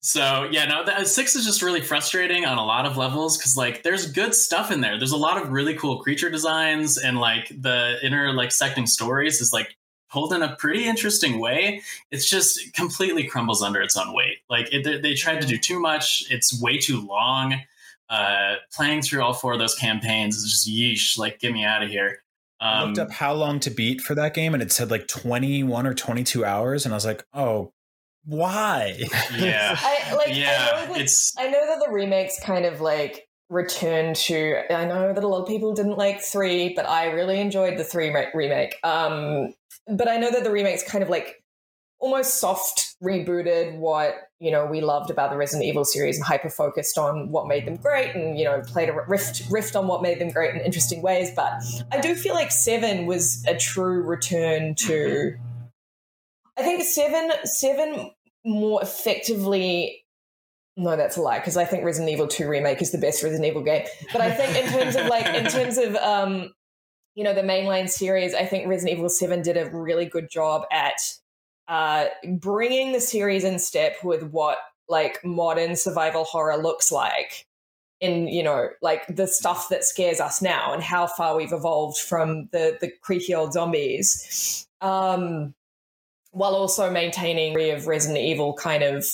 [0.00, 3.56] So yeah, no, the, six is just really frustrating on a lot of levels because
[3.56, 4.98] like there's good stuff in there.
[4.98, 9.40] There's a lot of really cool creature designs and like the inner like secting stories
[9.40, 9.74] is like
[10.12, 11.82] told in a pretty interesting way.
[12.10, 14.38] It's just completely crumbles under its own weight.
[14.48, 16.24] Like it, they, they tried to do too much.
[16.30, 17.56] It's way too long.
[18.08, 21.18] Uh, playing through all four of those campaigns is just yeesh.
[21.18, 22.22] Like get me out of here.
[22.60, 25.08] I Um, looked up how long to beat for that game and it said like
[25.08, 27.72] 21 or 22 hours and I was like, "Oh,
[28.24, 28.96] why?"
[29.36, 30.36] yeah, I like.
[30.36, 30.70] yeah.
[30.72, 34.62] I know that, It's I know that the remakes kind of like return to.
[34.74, 37.84] I know that a lot of people didn't like three, but I really enjoyed the
[37.84, 38.76] three re- remake.
[38.82, 39.54] Um,
[39.88, 41.42] but I know that the remakes kind of like
[41.98, 46.50] almost soft rebooted what you know we loved about the Resident Evil series and hyper
[46.50, 50.02] focused on what made them great and you know played a rift rift on what
[50.02, 51.30] made them great in interesting ways.
[51.34, 55.36] But I do feel like seven was a true return to.
[56.58, 58.10] I think seven seven
[58.44, 60.02] more effectively.
[60.76, 63.46] No, that's a lie because I think Resident Evil Two remake is the best Resident
[63.46, 63.86] Evil game.
[64.12, 66.52] But I think in terms of like in terms of um,
[67.14, 70.64] you know the mainline series, I think Resident Evil Seven did a really good job
[70.70, 71.00] at
[71.68, 72.06] uh,
[72.38, 74.58] bringing the series in step with what
[74.88, 77.46] like modern survival horror looks like
[78.00, 81.98] in you know like the stuff that scares us now and how far we've evolved
[81.98, 85.54] from the the creepy old zombies um
[86.32, 89.06] while also maintaining of resident evil kind of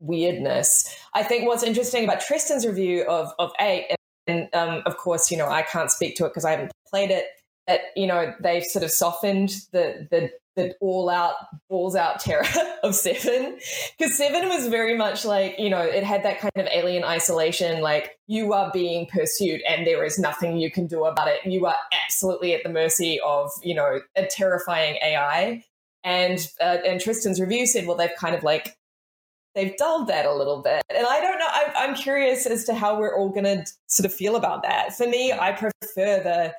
[0.00, 0.96] weirdness.
[1.14, 3.94] I think what's interesting about tristan's review of of eight
[4.26, 7.10] and um, of course you know i can't speak to it because i haven't played
[7.10, 7.24] it
[7.70, 11.34] it, you know, they've sort of softened the the the all out
[11.68, 12.44] balls out terror
[12.82, 13.58] of seven.
[13.96, 17.80] Because seven was very much like you know it had that kind of alien isolation
[17.80, 21.46] like you are being pursued and there is nothing you can do about it.
[21.46, 25.64] You are absolutely at the mercy of you know a terrifying ai
[26.02, 28.76] and uh, and tristan's review said well they've kind of like
[29.54, 30.82] they've dulled that a little bit.
[30.90, 34.06] And i don't know I, i'm curious as to how we're all going to sort
[34.06, 34.96] of feel about that.
[34.96, 35.40] For me mm.
[35.40, 36.54] i prefer the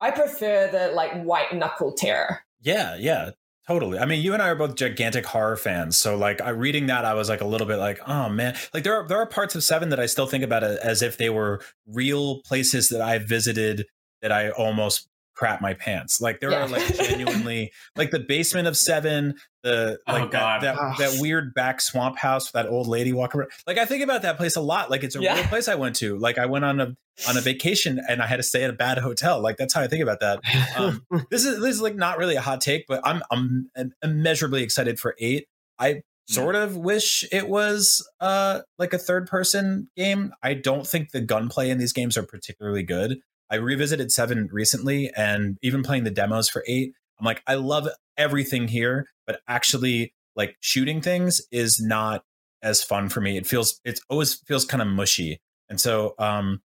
[0.00, 2.40] i prefer the like white knuckle terror.
[2.60, 3.30] Yeah, yeah,
[3.68, 3.98] totally.
[3.98, 7.04] I mean, you and I are both gigantic horror fans, so like, I reading that,
[7.04, 9.54] I was like a little bit like, oh man, like there are there are parts
[9.54, 13.18] of Seven that I still think about as if they were real places that I
[13.18, 13.86] visited
[14.22, 16.20] that I almost crap my pants.
[16.20, 16.64] Like there Yeah.
[16.64, 20.62] are like genuinely like the basement of Seven, the Oh, like that, God.
[20.62, 20.98] that Ugh.
[20.98, 23.50] that weird back swamp house, that old lady walking around.
[23.66, 24.90] Like I think about that place a lot.
[24.90, 25.34] Like it's a Yeah.
[25.34, 26.16] real place I went to.
[26.18, 26.94] Like I went on a
[27.28, 29.40] on a vacation and I had to stay at a bad hotel.
[29.40, 30.40] Like that's how I think about that.
[30.76, 33.68] Um, this is this is like not really a hot take, but I'm I'm
[34.02, 35.46] immeasurably excited for eight.
[35.78, 40.32] I sort of wish it was uh like a third person game.
[40.42, 43.18] I don't think the gunplay in these games are particularly good.
[43.50, 47.88] I revisited seven recently, and even playing the demos for eight, I'm like, I love
[48.16, 52.24] everything here, but actually, like shooting things is not
[52.62, 53.36] as fun for me.
[53.36, 56.62] It feels it always feels kind of mushy, and so um,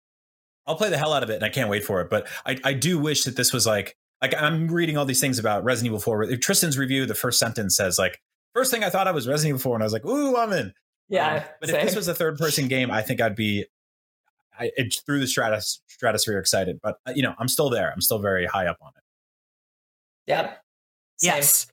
[0.67, 2.11] I'll play the hell out of it, and I can't wait for it.
[2.11, 5.39] But I I do wish that this was like like I'm reading all these things
[5.39, 6.37] about Resident Evil 4.
[6.37, 8.21] Tristan's review, the first sentence says like
[8.55, 10.53] first thing I thought I was Resident Evil 4, and I was like, ooh, I'm
[10.53, 10.73] in.
[11.09, 13.67] yeah Um, but if this was a third person game, I think I'd be
[14.59, 16.81] I, it, through the stratus, stratosphere excited.
[16.83, 17.93] But uh, you know, I'm still there.
[17.93, 19.03] I'm still very high up on it.
[20.27, 20.55] yeah
[21.19, 21.35] Same.
[21.35, 21.67] Yes.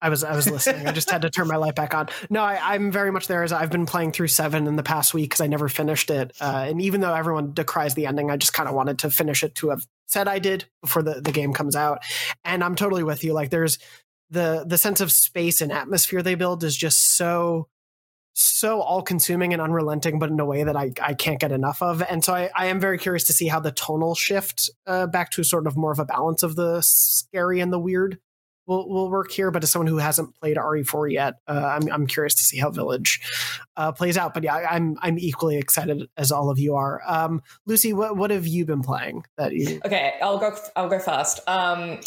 [0.00, 0.86] I was I was listening.
[0.86, 2.08] I just had to turn my light back on.
[2.30, 3.42] No, I, I'm very much there.
[3.42, 6.32] As I've been playing through seven in the past week because I never finished it.
[6.40, 9.42] Uh, and even though everyone decries the ending, I just kind of wanted to finish
[9.42, 12.02] it to have said I did before the, the game comes out.
[12.44, 13.32] And I'm totally with you.
[13.32, 13.78] Like there's
[14.30, 17.68] the the sense of space and atmosphere they build is just so
[18.40, 21.82] so all consuming and unrelenting, but in a way that I, I can't get enough
[21.82, 22.02] of.
[22.02, 25.32] And so I, I am very curious to see how the tonal shift uh, back
[25.32, 28.18] to sort of more of a balance of the scary and the weird
[28.68, 29.50] will, will work here.
[29.50, 32.70] But as someone who hasn't played RE4 yet, uh, I'm, I'm curious to see how
[32.70, 33.20] Village
[33.76, 34.34] uh, plays out.
[34.34, 37.00] But yeah, I- I'm I'm equally excited as all of you are.
[37.06, 39.80] Um, Lucy, what what have you been playing that you?
[39.84, 40.54] Okay, I'll go.
[40.76, 41.40] I'll go fast.
[41.48, 41.98] Um,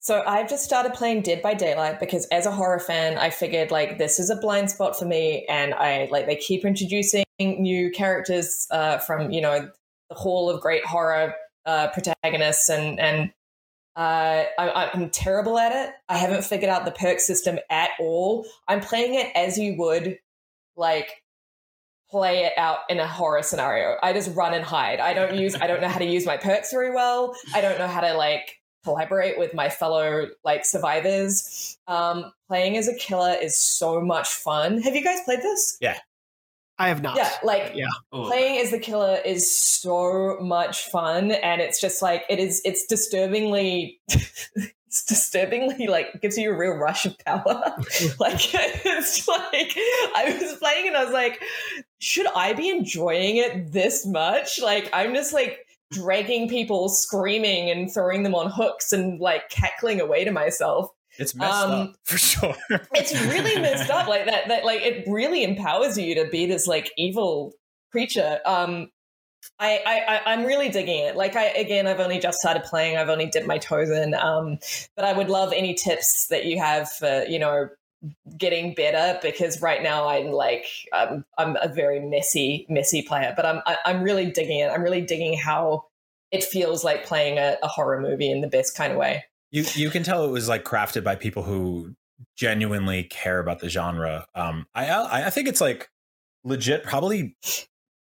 [0.00, 3.70] so I've just started playing Dead by Daylight because, as a horror fan, I figured
[3.70, 7.90] like this is a blind spot for me, and I like they keep introducing new
[7.90, 9.68] characters uh, from you know
[10.10, 13.30] the Hall of Great Horror uh, protagonists, and and
[13.96, 15.94] uh, I, I'm terrible at it.
[16.08, 18.46] I haven't figured out the perk system at all.
[18.68, 20.18] I'm playing it as you would
[20.76, 21.22] like
[22.10, 23.96] play it out in a horror scenario.
[24.02, 25.00] I just run and hide.
[25.00, 27.34] I don't use I don't know how to use my perks very well.
[27.54, 31.76] I don't know how to like collaborate with my fellow like survivors.
[31.86, 34.80] Um playing as a killer is so much fun.
[34.82, 35.78] Have you guys played this?
[35.80, 35.98] Yeah.
[36.80, 37.16] I have not.
[37.16, 37.88] Yeah, like Yeah.
[38.10, 42.62] Oh, playing as the killer is so much fun and it's just like it is
[42.64, 47.42] it's disturbingly it's disturbingly like gives you a real rush of power
[48.18, 49.76] like it's like
[50.16, 51.42] i was playing and i was like
[51.98, 55.58] should i be enjoying it this much like i'm just like
[55.92, 60.90] dragging people screaming and throwing them on hooks and like cackling away to myself
[61.20, 62.56] It's messed Um, up for sure.
[62.94, 66.66] it's really messed up like that that like it really empowers you to be this
[66.66, 67.52] like evil
[67.92, 68.90] creature um
[69.58, 71.16] I, I I- I'm really digging it.
[71.16, 72.98] Like I again, I've only just started playing.
[72.98, 74.12] I've only dipped my toes in.
[74.14, 74.58] Um,
[74.96, 77.70] but I would love any tips that you have for you know
[78.36, 83.32] getting better because right now I'm like I'm, I'm a very messy messy player.
[83.34, 84.68] But I'm I, I'm really digging it.
[84.70, 85.84] I'm really digging how
[86.30, 89.24] it feels like playing a, a horror movie in the best kind of way.
[89.50, 91.94] You you can tell it was like crafted by people who
[92.36, 94.26] genuinely care about the genre.
[94.34, 95.90] Um, I I, think it's like
[96.44, 97.36] legit, probably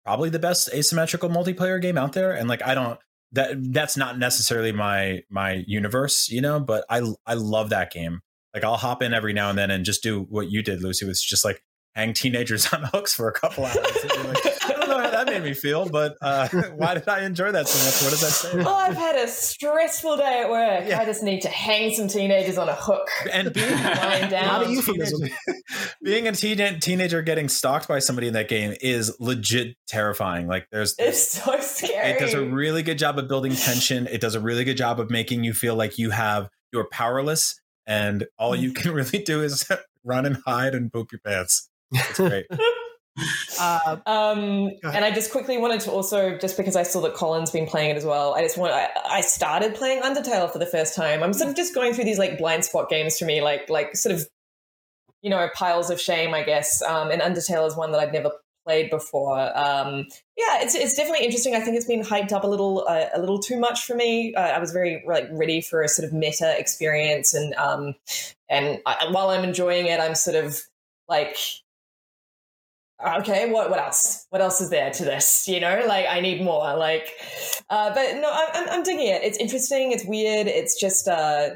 [0.05, 2.33] probably the best asymmetrical multiplayer game out there.
[2.33, 2.99] And like I don't
[3.33, 6.61] that that's not necessarily my my universe, you know.
[6.61, 8.21] But I I love that game.
[8.55, 11.07] Like I'll hop in every now and then and just do what you did, Lucy,
[11.07, 11.63] was just like
[11.95, 13.77] hang teenagers on hooks for a couple hours.
[13.77, 17.53] Like, I don't know how that made me feel, but uh, why did I enjoy
[17.53, 18.03] that so much?
[18.03, 18.65] What does that say?
[18.69, 20.93] Oh, I've had a stressful day at work.
[20.93, 24.47] I just need to hang some teenagers on a hook and being lying down.
[24.47, 25.29] Not a euphemism.
[26.03, 30.47] being a teen- teenager getting stalked by somebody in that game is legit terrifying.
[30.49, 32.11] Like there's It's so scary.
[32.13, 34.07] it does a really good job of building tension.
[34.07, 37.61] It does a really good job of making you feel like you have you're powerless
[37.87, 39.67] and all you can really do is
[40.05, 41.71] run and hide and poop your pants.
[41.93, 42.47] It's great.
[43.61, 47.51] Uh, um, and I just quickly wanted to also, just because I saw that Colin's
[47.51, 50.67] been playing it as well, I just want, I, I started playing Undertale for the
[50.67, 51.23] first time.
[51.23, 53.97] I'm sort of just going through these like blind spot games for me, like, like
[53.97, 54.29] sort of,
[55.23, 56.81] you know, piles of shame, I guess.
[56.83, 58.31] Um, and Undertale is one that I'd never
[58.65, 59.41] played before.
[59.59, 60.07] Um,
[60.37, 61.55] yeah, it's it's definitely interesting.
[61.55, 64.35] I think it's been hyped up a little uh, a little too much for me.
[64.35, 67.95] Uh, I was very like ready for a sort of meta experience, and um,
[68.49, 70.61] and I, while I'm enjoying it, I'm sort of
[71.09, 71.37] like.
[73.19, 74.27] Okay, what what else?
[74.31, 75.47] What else is there to this?
[75.47, 76.77] You know, like I need more.
[76.77, 77.09] Like,
[77.71, 79.23] uh, but no, I'm I'm digging it.
[79.23, 79.93] It's interesting.
[79.93, 80.49] It's weird.
[80.49, 81.51] It's just uh,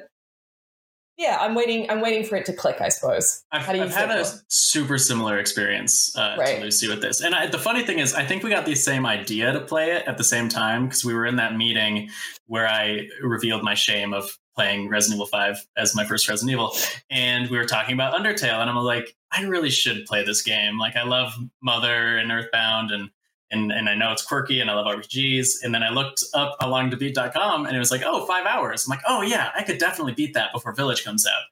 [1.18, 1.90] yeah, I'm waiting.
[1.90, 2.80] I'm waiting for it to click.
[2.80, 3.42] I suppose.
[3.50, 6.56] I've, How do you I've had a super similar experience uh, Right.
[6.58, 8.76] to Lucy with this, and I, the funny thing is, I think we got the
[8.76, 12.08] same idea to play it at the same time because we were in that meeting
[12.46, 16.74] where I revealed my shame of playing Resident Evil Five as my first Resident Evil,
[17.10, 20.78] and we were talking about Undertale, and I'm like, I really should play this game.
[20.78, 21.32] Like, I love
[21.62, 23.10] Mother and Earthbound, and
[23.50, 25.62] and and I know it's quirky, and I love RPGs.
[25.62, 28.46] And then I looked up how long to beat.com, and it was like, oh, five
[28.46, 28.86] hours.
[28.86, 31.42] I'm like, oh yeah, I could definitely beat that before Village comes out.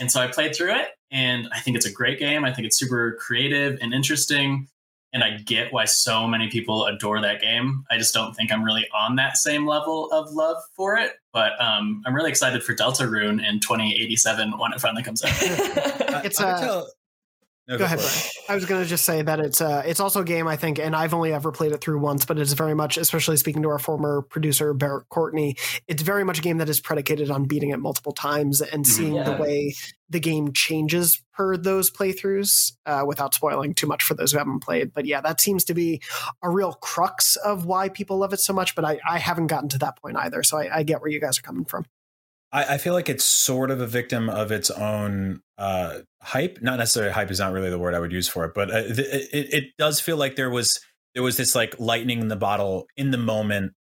[0.00, 2.44] And so I played through it, and I think it's a great game.
[2.44, 4.68] I think it's super creative and interesting.
[5.16, 7.86] And I get why so many people adore that game.
[7.90, 11.12] I just don't think I'm really on that same level of love for it.
[11.32, 15.30] But um, I'm really excited for Deltarune in 2087 when it finally comes out.
[16.22, 16.88] it's I uh, would tell-
[17.68, 17.98] No, go ahead.
[17.98, 18.12] Brian.
[18.48, 20.78] I was going to just say that it's uh, it's also a game I think,
[20.78, 23.68] and I've only ever played it through once, but it's very much, especially speaking to
[23.70, 25.56] our former producer Barrett Courtney,
[25.88, 29.14] it's very much a game that is predicated on beating it multiple times and seeing
[29.14, 29.74] the way
[30.08, 34.60] the game changes per those playthroughs, uh, without spoiling too much for those who haven't
[34.60, 34.94] played.
[34.94, 36.00] But yeah, that seems to be
[36.42, 38.76] a real crux of why people love it so much.
[38.76, 41.20] But I, I haven't gotten to that point either, so I, I get where you
[41.20, 41.84] guys are coming from.
[42.52, 46.58] I, I feel like it's sort of a victim of its own uh, hype.
[46.62, 48.82] Not necessarily hype is not really the word I would use for it, but uh,
[48.82, 50.78] th- it, it does feel like there was
[51.14, 53.72] there was this like lightning in the bottle in the moment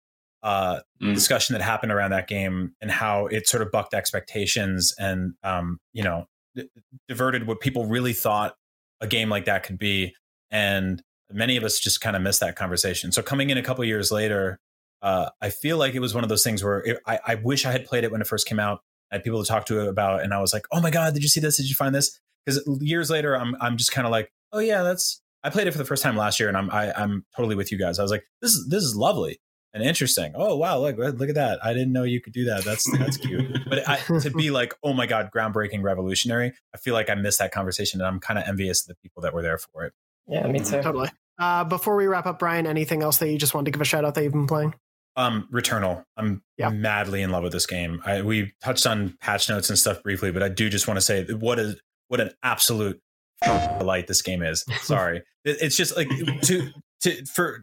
[0.43, 1.15] uh, Mm.
[1.15, 5.79] discussion that happened around that game and how it sort of bucked expectations and um,
[5.93, 6.69] you know d-
[7.09, 8.55] diverted what people really thought
[9.01, 10.15] a game like that could be.
[10.51, 11.03] And
[11.33, 13.11] many of us just kind of missed that conversation.
[13.11, 14.59] So coming in a couple years later,
[15.05, 17.67] uh, I feel like it was one of those things where it, I, I wish
[17.67, 18.81] I had played it when it first came out.
[19.13, 21.13] I had people to talk to it about, and I was like, "Oh my god,
[21.13, 21.59] did you see this?
[21.59, 24.83] Did you find this?" Because years later, I'm I'm just kind of like, "Oh yeah,
[24.83, 27.55] that's." I played it for the first time last year, and I'm I, I'm totally
[27.55, 27.99] with you guys.
[27.99, 29.41] I was like, "This is this is lovely
[29.75, 31.63] and interesting." Oh wow, look look at that!
[31.63, 32.65] I didn't know you could do that.
[32.65, 33.59] That's that's cute.
[33.69, 37.41] But I, to be like, "Oh my god, groundbreaking, revolutionary," I feel like I missed
[37.41, 39.93] that conversation, and I'm kind of envious of the people that were there for it.
[40.27, 40.81] Yeah, me too.
[40.81, 41.11] Totally.
[41.39, 43.85] Uh, before we wrap up, Brian, anything else that you just wanted to give a
[43.85, 44.73] shout out that you've been playing?
[45.17, 46.05] Um, Returnal.
[46.17, 46.71] I'm Yeah.
[46.71, 48.01] madly in love with this game.
[48.05, 51.01] I, we touched on patch notes and stuff briefly, but I do just want to
[51.03, 53.01] say what is what an absolute
[53.45, 54.65] delight this game is.
[54.83, 56.09] Sorry, It- it's just like
[56.43, 56.71] to
[57.03, 57.63] to for.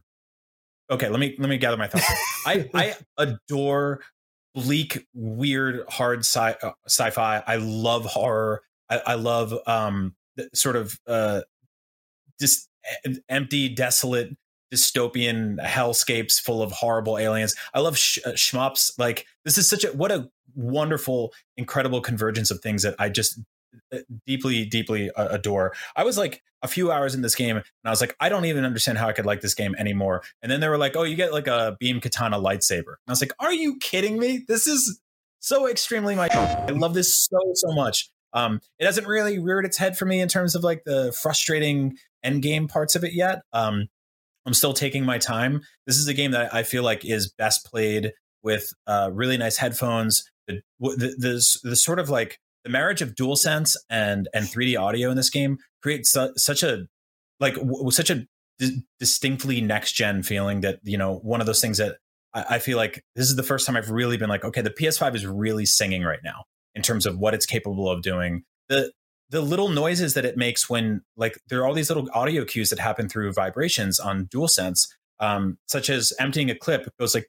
[0.89, 2.05] Okay, let me let me gather my thoughts.
[2.45, 4.01] I I adore
[4.53, 7.41] bleak, weird, hard sci uh, sci-fi.
[7.47, 8.61] I love horror.
[8.89, 10.15] I, I love um
[10.53, 11.41] sort of uh
[12.41, 12.67] just
[13.29, 14.35] empty, desolate
[14.71, 17.55] dystopian hellscapes full of horrible aliens.
[17.73, 18.91] I love sh- uh, shmups.
[18.97, 23.39] Like this is such a what a wonderful, incredible convergence of things that I just
[23.93, 25.73] uh, deeply, deeply uh, adore.
[25.95, 28.45] I was like a few hours in this game, and I was like, I don't
[28.45, 30.23] even understand how I could like this game anymore.
[30.41, 32.77] And then they were like, Oh, you get like a beam katana lightsaber.
[32.77, 34.43] And I was like, Are you kidding me?
[34.47, 34.99] This is
[35.39, 36.27] so extremely my.
[36.31, 38.09] I love this so so much.
[38.33, 41.97] Um, it hasn't really reared its head for me in terms of like the frustrating
[42.23, 43.41] end game parts of it yet.
[43.51, 43.87] Um,
[44.45, 45.61] I'm still taking my time.
[45.85, 48.13] This is a game that I feel like is best played
[48.43, 50.23] with uh, really nice headphones.
[50.47, 55.09] The, the, the, the sort of like the marriage of DualSense and and 3D audio
[55.09, 56.85] in this game creates su- such a
[57.39, 58.25] like w- such a
[58.99, 61.97] distinctly next gen feeling that you know one of those things that
[62.33, 64.69] I, I feel like this is the first time I've really been like okay the
[64.69, 66.43] PS5 is really singing right now
[66.75, 68.43] in terms of what it's capable of doing.
[68.69, 68.91] The
[69.31, 72.69] the little noises that it makes when like there are all these little audio cues
[72.69, 77.27] that happen through vibrations on DualSense, um, such as emptying a clip, it goes like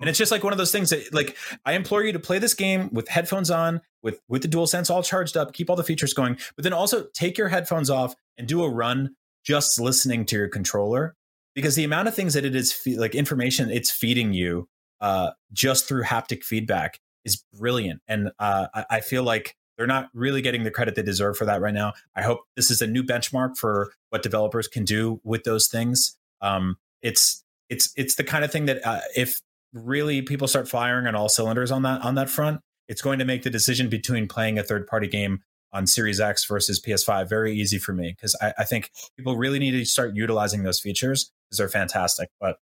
[0.00, 2.38] and it's just like one of those things that like I implore you to play
[2.38, 5.84] this game with headphones on, with with the DualSense all charged up, keep all the
[5.84, 9.14] features going, but then also take your headphones off and do a run
[9.44, 11.14] just listening to your controller
[11.54, 14.68] because the amount of things that it is fe- like information it's feeding you
[15.00, 20.10] uh, just through haptic feedback is brilliant, and uh, I, I feel like they're not
[20.14, 21.92] really getting the credit they deserve for that right now.
[22.14, 26.16] I hope this is a new benchmark for what developers can do with those things.
[26.40, 29.40] Um, it's it's it's the kind of thing that uh, if
[29.72, 33.24] really people start firing on all cylinders on that on that front, it's going to
[33.24, 35.40] make the decision between playing a third party game
[35.72, 39.58] on Series X versus PS5 very easy for me because I, I think people really
[39.58, 42.28] need to start utilizing those features because they're fantastic.
[42.40, 42.58] But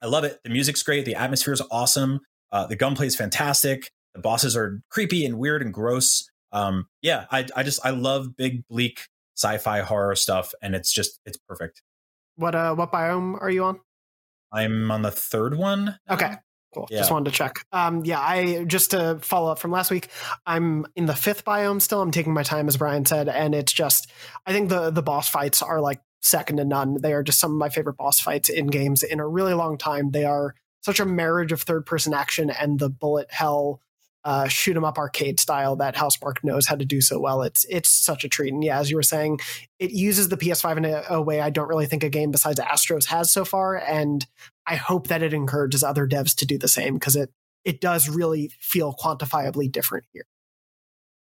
[0.00, 0.40] I love it.
[0.42, 1.04] The music's great.
[1.04, 2.20] The atmosphere is awesome.
[2.50, 3.90] Uh, the gunplay is fantastic.
[4.14, 6.30] The bosses are creepy and weird and gross.
[6.52, 11.20] Um, yeah, I, I just I love big bleak sci-fi horror stuff, and it's just
[11.26, 11.82] it's perfect.
[12.36, 13.80] What uh what biome are you on?
[14.52, 15.98] I'm on the third one.
[16.08, 16.34] Okay.
[16.74, 16.88] Cool.
[16.90, 16.98] Yeah.
[16.98, 17.64] Just wanted to check.
[17.72, 20.08] Um, yeah, I just to follow up from last week,
[20.44, 22.02] I'm in the fifth biome still.
[22.02, 24.10] I'm taking my time, as Brian said, and it's just
[24.44, 27.00] I think the the boss fights are like second to none.
[27.00, 29.78] They are just some of my favorite boss fights in games in a really long
[29.78, 30.10] time.
[30.10, 33.80] They are such a marriage of third person action and the bullet hell
[34.26, 37.42] uh, shoot 'em up arcade style that Housemarque knows how to do so well.
[37.42, 38.52] It's it's such a treat.
[38.52, 39.38] And yeah, as you were saying,
[39.78, 42.58] it uses the PS5 in a, a way I don't really think a game besides
[42.58, 43.76] Astro's has so far.
[43.76, 44.26] And
[44.66, 47.30] I hope that it encourages other devs to do the same because it
[47.64, 50.24] it does really feel quantifiably different here.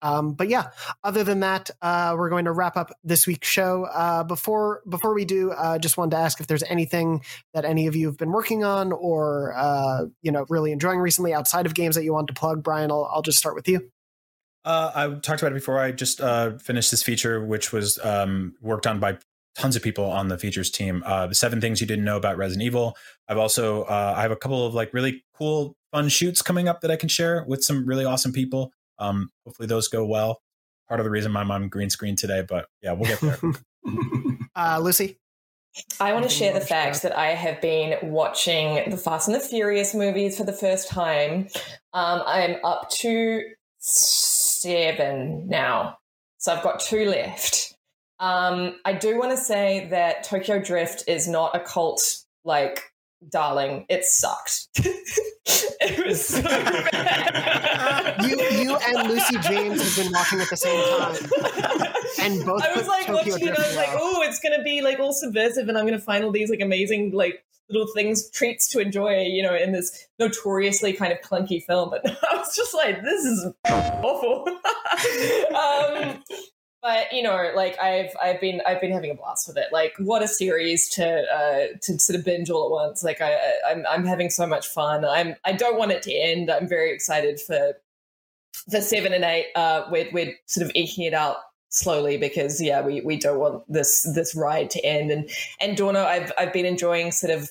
[0.06, 0.70] Um, but yeah,
[1.03, 3.86] other than that, uh, we're going to wrap up this week's show.
[3.86, 7.24] Uh, before before we do, uh, just wanted to ask if there's anything
[7.56, 11.34] that any of you have been working on or uh, you know really enjoying recently
[11.34, 12.62] outside of games that you want to plug.
[12.62, 13.89] Brian, I'll, I'll just start with you.
[14.64, 15.80] Uh, I talked about it before.
[15.80, 19.18] I just uh, finished this feature, which was um, worked on by
[19.56, 21.01] tons of people on the features team.
[21.06, 22.95] Uh, the seven things you didn't know about Resident Evil.
[23.28, 26.82] I've also uh, I have a couple of like really cool, fun shoots coming up
[26.82, 28.72] that I can share with some really awesome people.
[29.00, 30.41] Um, hopefully those go well.
[30.88, 33.39] Part of the reason my mom green screen today, but yeah, we'll get there.
[34.56, 35.18] uh, Lucy.
[36.00, 39.41] I want to share the fact that I have been watching the Fast and the
[39.41, 41.50] Furious movies for the first time.
[41.93, 43.41] Um, I'm up to
[43.80, 45.98] seven now,
[46.38, 47.74] so I've got two left.
[48.20, 52.02] Um, I do want to say that Tokyo Drift is not a cult
[52.46, 52.84] like
[53.30, 53.86] darling.
[53.90, 54.68] It sucked.
[54.78, 58.24] it was so bad.
[58.26, 61.16] you you and Lucy James have been walking at the same time,
[62.22, 62.64] and both.
[62.64, 63.60] I was like Tokyo watching it.
[63.60, 66.32] I was like, oh, it's gonna be like all subversive, and I'm gonna find all
[66.32, 71.12] these like amazing like little things, treats to enjoy, you know, in this notoriously kind
[71.12, 71.90] of clunky film.
[71.90, 74.48] But I was just like, this is awful.
[75.56, 76.24] um,
[76.86, 79.70] but you know, like I've I've been I've been having a blast with it.
[79.72, 83.04] Like, what a series to uh, to sort of binge all at once.
[83.04, 83.36] Like, I
[83.68, 85.04] I'm I'm having so much fun.
[85.04, 86.52] I'm I don't want it to end.
[86.52, 87.74] I'm very excited for
[88.70, 89.48] for seven and eight.
[89.56, 91.38] Uh, we're we're sort of eking it out
[91.70, 95.10] slowly because yeah, we we don't want this this ride to end.
[95.10, 95.28] And
[95.60, 97.50] and Dorno, I've I've been enjoying sort of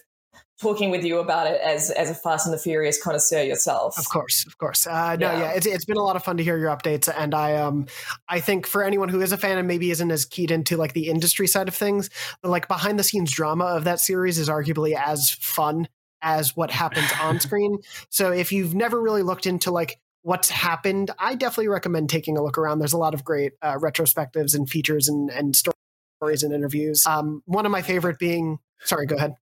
[0.60, 3.98] talking with you about it as as a Fast and the Furious connoisseur yourself.
[3.98, 4.86] Of course, of course.
[4.86, 5.38] Uh, no, Yeah.
[5.38, 7.86] yeah, it's it's been a lot of fun to hear your updates, and I um
[8.28, 10.92] I think for anyone who is a fan and maybe isn't as keyed into like
[10.92, 12.10] the industry side of things,
[12.42, 15.88] the like behind the scenes drama of that series is arguably as fun
[16.22, 17.78] as what happens on screen.
[18.10, 22.42] So if you've never really looked into like what's happened, I definitely recommend taking a
[22.42, 22.78] look around.
[22.78, 27.04] There's a lot of great uh, retrospectives and features and and stories and interviews.
[27.06, 29.34] Um, one of my favorite being sorry, go ahead.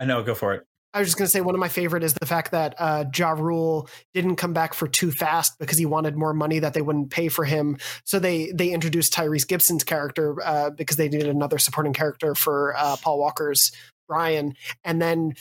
[0.00, 0.66] I know, go for it.
[0.92, 3.04] I was just going to say one of my favorite is the fact that uh,
[3.14, 6.82] Ja Rule didn't come back for Too Fast because he wanted more money that they
[6.82, 7.76] wouldn't pay for him.
[8.04, 12.74] So they they introduced Tyrese Gibson's character uh, because they needed another supporting character for
[12.76, 13.72] uh, Paul Walker's
[14.08, 15.34] Brian, and then.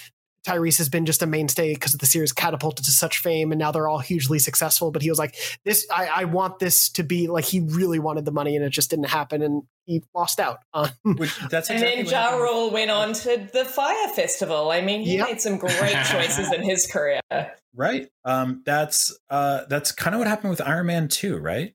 [0.45, 3.71] Tyrese has been just a mainstay because the series catapulted to such fame, and now
[3.71, 4.91] they're all hugely successful.
[4.91, 5.35] But he was like,
[5.65, 8.69] "This, I, I want this to be like." He really wanted the money, and it
[8.69, 10.89] just didn't happen, and he lost out on.
[11.03, 14.71] Which, That's and then Ja Rule went on to the Fyre Festival.
[14.71, 15.27] I mean, he Yep.
[15.27, 17.19] made some great choices in his career.
[17.75, 18.09] Right.
[18.25, 21.73] Um, that's uh, that's kind of what happened with Iron Man 2, right?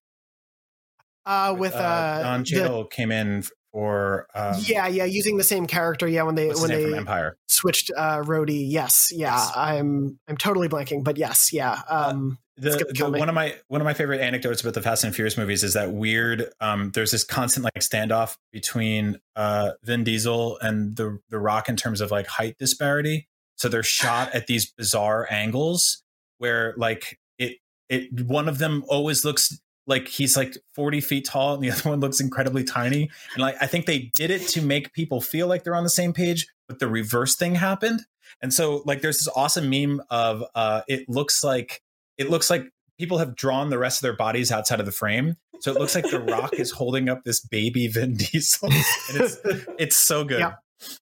[1.26, 3.44] Uh, with uh, Don the- Cheadle came in
[3.74, 6.06] for um, yeah, yeah, using the same character.
[6.06, 7.36] Yeah, when they when they Empire.
[7.48, 8.64] switched uh Rhodey.
[8.70, 11.82] Yes, yeah, I'm I'm totally blanking, but yes, yeah.
[11.90, 15.02] Um, it's the, the- one of my one of my favorite anecdotes about the Fast
[15.02, 16.48] and Furious movies is that weird.
[16.60, 21.74] Um, there's this constant like standoff between uh, Vin Diesel and the the Rock in
[21.74, 23.26] terms of like height disparity.
[23.56, 26.04] So they're shot at these bizarre angles
[26.38, 27.56] where like it
[27.88, 31.90] it one of them always looks like he's like 40 feet tall and the other
[31.90, 33.10] one looks incredibly tiny.
[33.34, 35.90] And like i think they did it to make people feel like they're on the
[35.90, 38.00] same page but the reverse thing happened.
[38.40, 41.82] And so like there's this awesome meme of uh it looks like
[42.18, 42.64] it looks like
[42.98, 45.36] people have drawn the rest of their bodies outside of the frame.
[45.60, 49.38] So it looks like the rock is holding up this baby vin diesel and it's
[49.78, 50.40] it's so good.
[50.40, 50.54] Yeah.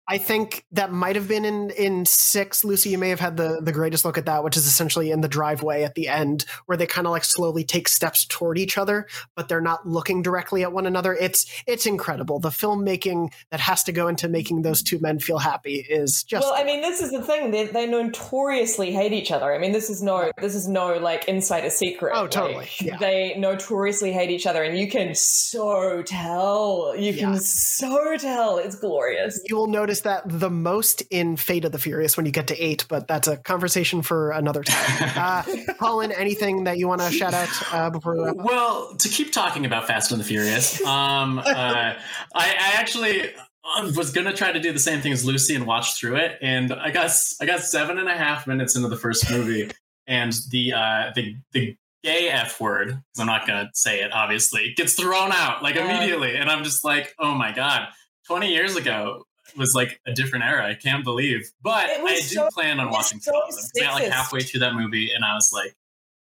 [0.07, 2.65] I think that might have been in in six.
[2.65, 5.20] Lucy, you may have had the the greatest look at that, which is essentially in
[5.20, 8.78] the driveway at the end, where they kind of like slowly take steps toward each
[8.78, 11.15] other, but they're not looking directly at one another.
[11.15, 12.39] It's it's incredible.
[12.39, 16.44] The filmmaking that has to go into making those two men feel happy is just.
[16.47, 17.51] Well, I mean, this is the thing.
[17.51, 19.53] They, they notoriously hate each other.
[19.53, 22.12] I mean, this is no this is no like insider secret.
[22.15, 22.57] Oh, totally.
[22.57, 22.99] Like, Yeah.
[22.99, 26.94] They notoriously hate each other, and you can so tell.
[26.97, 28.59] You can so tell.
[28.59, 29.40] It's glorious.
[29.47, 32.59] You will notice that the most in Fate of the Furious when you get to
[32.60, 35.10] eight, but that's a conversation for another time.
[35.22, 35.43] Uh,
[35.78, 38.44] Colin, anything that you want to shout out uh, before we wrap up?
[38.44, 41.94] Well, to keep talking about Fast and the Furious, um, uh, I,
[42.34, 43.30] I actually
[43.64, 46.39] uh, was gonna try to do the same thing as Lucy and watch through it,
[46.43, 47.10] and I got
[47.40, 49.70] I got seven and a half minutes into the first movie,
[50.06, 54.74] and the uh, the the gay f word, because I'm not gonna say it, obviously,
[54.76, 57.89] gets thrown out like immediately, and I'm just like, oh my god,
[58.26, 59.24] 20 years ago
[59.57, 60.66] was like a different era.
[60.69, 63.57] I can't believe, but I do so- plan on watching so some of them.
[63.59, 65.74] 'Cause I got like halfway through that movie, and I was like,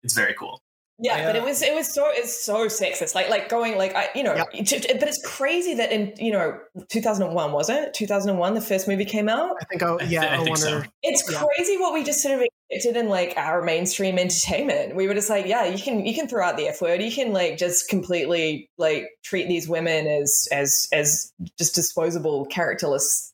[0.04, 0.62] it's very cool.
[0.98, 3.16] Yeah, but it uh, was it was so it's so sexist.
[3.16, 6.32] Like like going like I you know, it- it- but it's crazy that in you
[6.32, 6.58] know
[6.90, 9.58] 2001 was it 2001 the first movie came out.
[9.62, 10.84] I think oh yeah, I I, think so.
[11.04, 11.44] It's Yeah.
[11.56, 14.96] crazy what we just sort of accepted in like our mainstream entertainment.
[14.96, 17.02] We were just like, yeah, you can you can throw out the f word.
[17.02, 23.32] You can like just completely like treat these women as as as just disposable characterless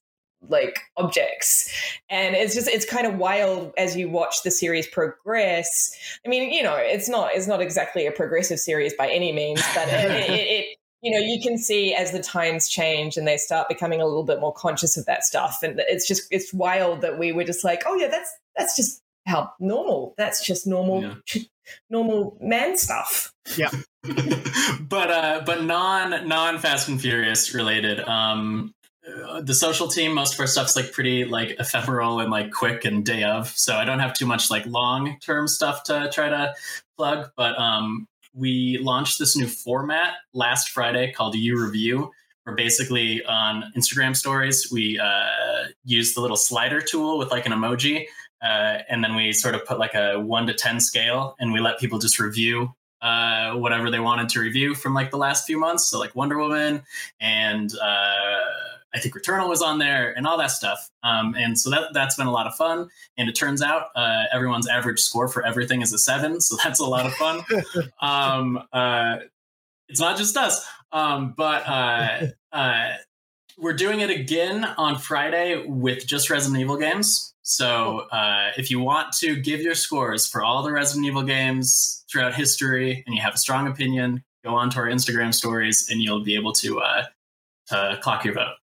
[0.49, 1.71] like objects
[2.09, 5.95] and it's just it's kind of wild as you watch the series progress
[6.25, 9.61] i mean you know it's not it's not exactly a progressive series by any means
[9.75, 13.27] but it, it, it, it you know you can see as the times change and
[13.27, 16.51] they start becoming a little bit more conscious of that stuff and it's just it's
[16.51, 20.13] wild that we were just like oh yeah that's that's just how normal.
[20.17, 21.41] That's just normal Yeah.
[21.89, 23.31] normal man stuff.
[23.57, 23.69] Yeah.
[24.81, 28.73] but uh but non non fast and furious related um
[29.27, 32.83] uh, the social team most of our stuff's like pretty like ephemeral and like quick
[32.85, 33.47] and day of.
[33.49, 36.53] So i don't have too much like long term stuff to try to
[36.97, 42.11] plug but um we launched this new format last friday called you review.
[42.43, 44.69] Where basically on instagram stories.
[44.71, 48.05] We uh use the little slider tool with like an emoji
[48.41, 51.59] uh, and then we sort of put like a one to 10 scale and we
[51.59, 55.59] let people just review uh, whatever they wanted to review from like the last few
[55.59, 55.87] months.
[55.87, 56.83] So like Wonder Woman
[57.19, 58.39] and uh,
[58.93, 60.89] I think Returnal was on there and all that stuff.
[61.03, 62.89] Um, and so that that's been a lot of fun.
[63.17, 66.79] And it turns out uh, everyone's average score for everything is a seven, so that's
[66.79, 67.43] a lot of fun.
[68.01, 69.17] um, uh,
[69.87, 72.89] it's not just us, um, but uh, uh,
[73.57, 77.30] we're doing it again on Friday with just Resident Evil games.
[77.43, 82.05] So uh, if you want to give your scores for all the Resident Evil games
[82.11, 86.01] throughout history, and you have a strong opinion, go on to our Instagram stories, and
[86.01, 87.03] you'll be able to uh,
[87.67, 88.55] to clock your vote.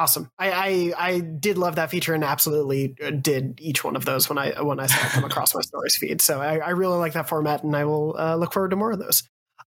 [0.00, 0.30] Awesome.
[0.38, 4.30] I, I I did love that feature and absolutely uh, did each one of those
[4.30, 6.22] when I when I saw it come across my stories feed.
[6.22, 8.92] So I, I really like that format and I will uh, look forward to more
[8.92, 9.22] of those.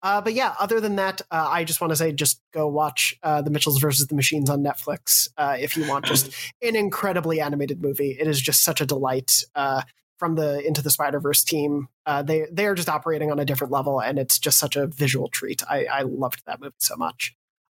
[0.02, 3.16] Uh, but yeah, other than that, uh, I just want to say just go watch
[3.22, 6.32] uh, the Mitchells versus the Machines on Netflix uh, if you want just
[6.62, 8.16] an incredibly animated movie.
[8.18, 9.44] It is just such a delight.
[9.54, 9.82] Uh,
[10.18, 13.44] from the Into the Spider Verse team, uh, they they are just operating on a
[13.44, 15.62] different level, and it's just such a visual treat.
[15.68, 17.36] I, I loved that movie so much.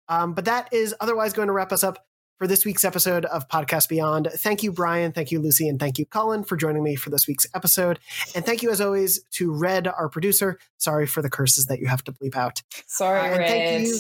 [0.08, 2.06] Um, but that is otherwise going to wrap us up
[2.38, 4.28] for this week's episode of Podcast Beyond.
[4.36, 5.12] Thank you, Brian.
[5.12, 5.68] Thank you, Lucy.
[5.68, 7.98] And thank you, Colin, for joining me for this week's episode.
[8.34, 10.58] And thank you, as always, to Red, our producer.
[10.78, 12.62] Sorry for the curses that you have to bleep out.
[12.86, 13.48] sorry Uh, Red.
[13.48, 13.98] thank you.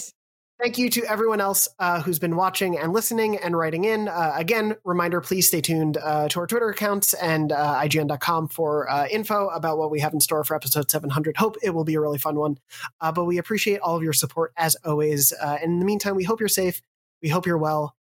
[0.60, 4.08] Thank you to everyone else uh, who's been watching and listening and writing in.
[4.08, 8.90] Uh, again, reminder please stay tuned uh, to our Twitter accounts and uh, IGN.com for
[8.90, 11.36] uh, info about what we have in store for episode 700.
[11.36, 12.58] Hope it will be a really fun one.
[13.00, 15.32] Uh, but we appreciate all of your support as always.
[15.32, 16.82] Uh, and in the meantime, we hope you're safe,
[17.22, 17.94] we hope you're well,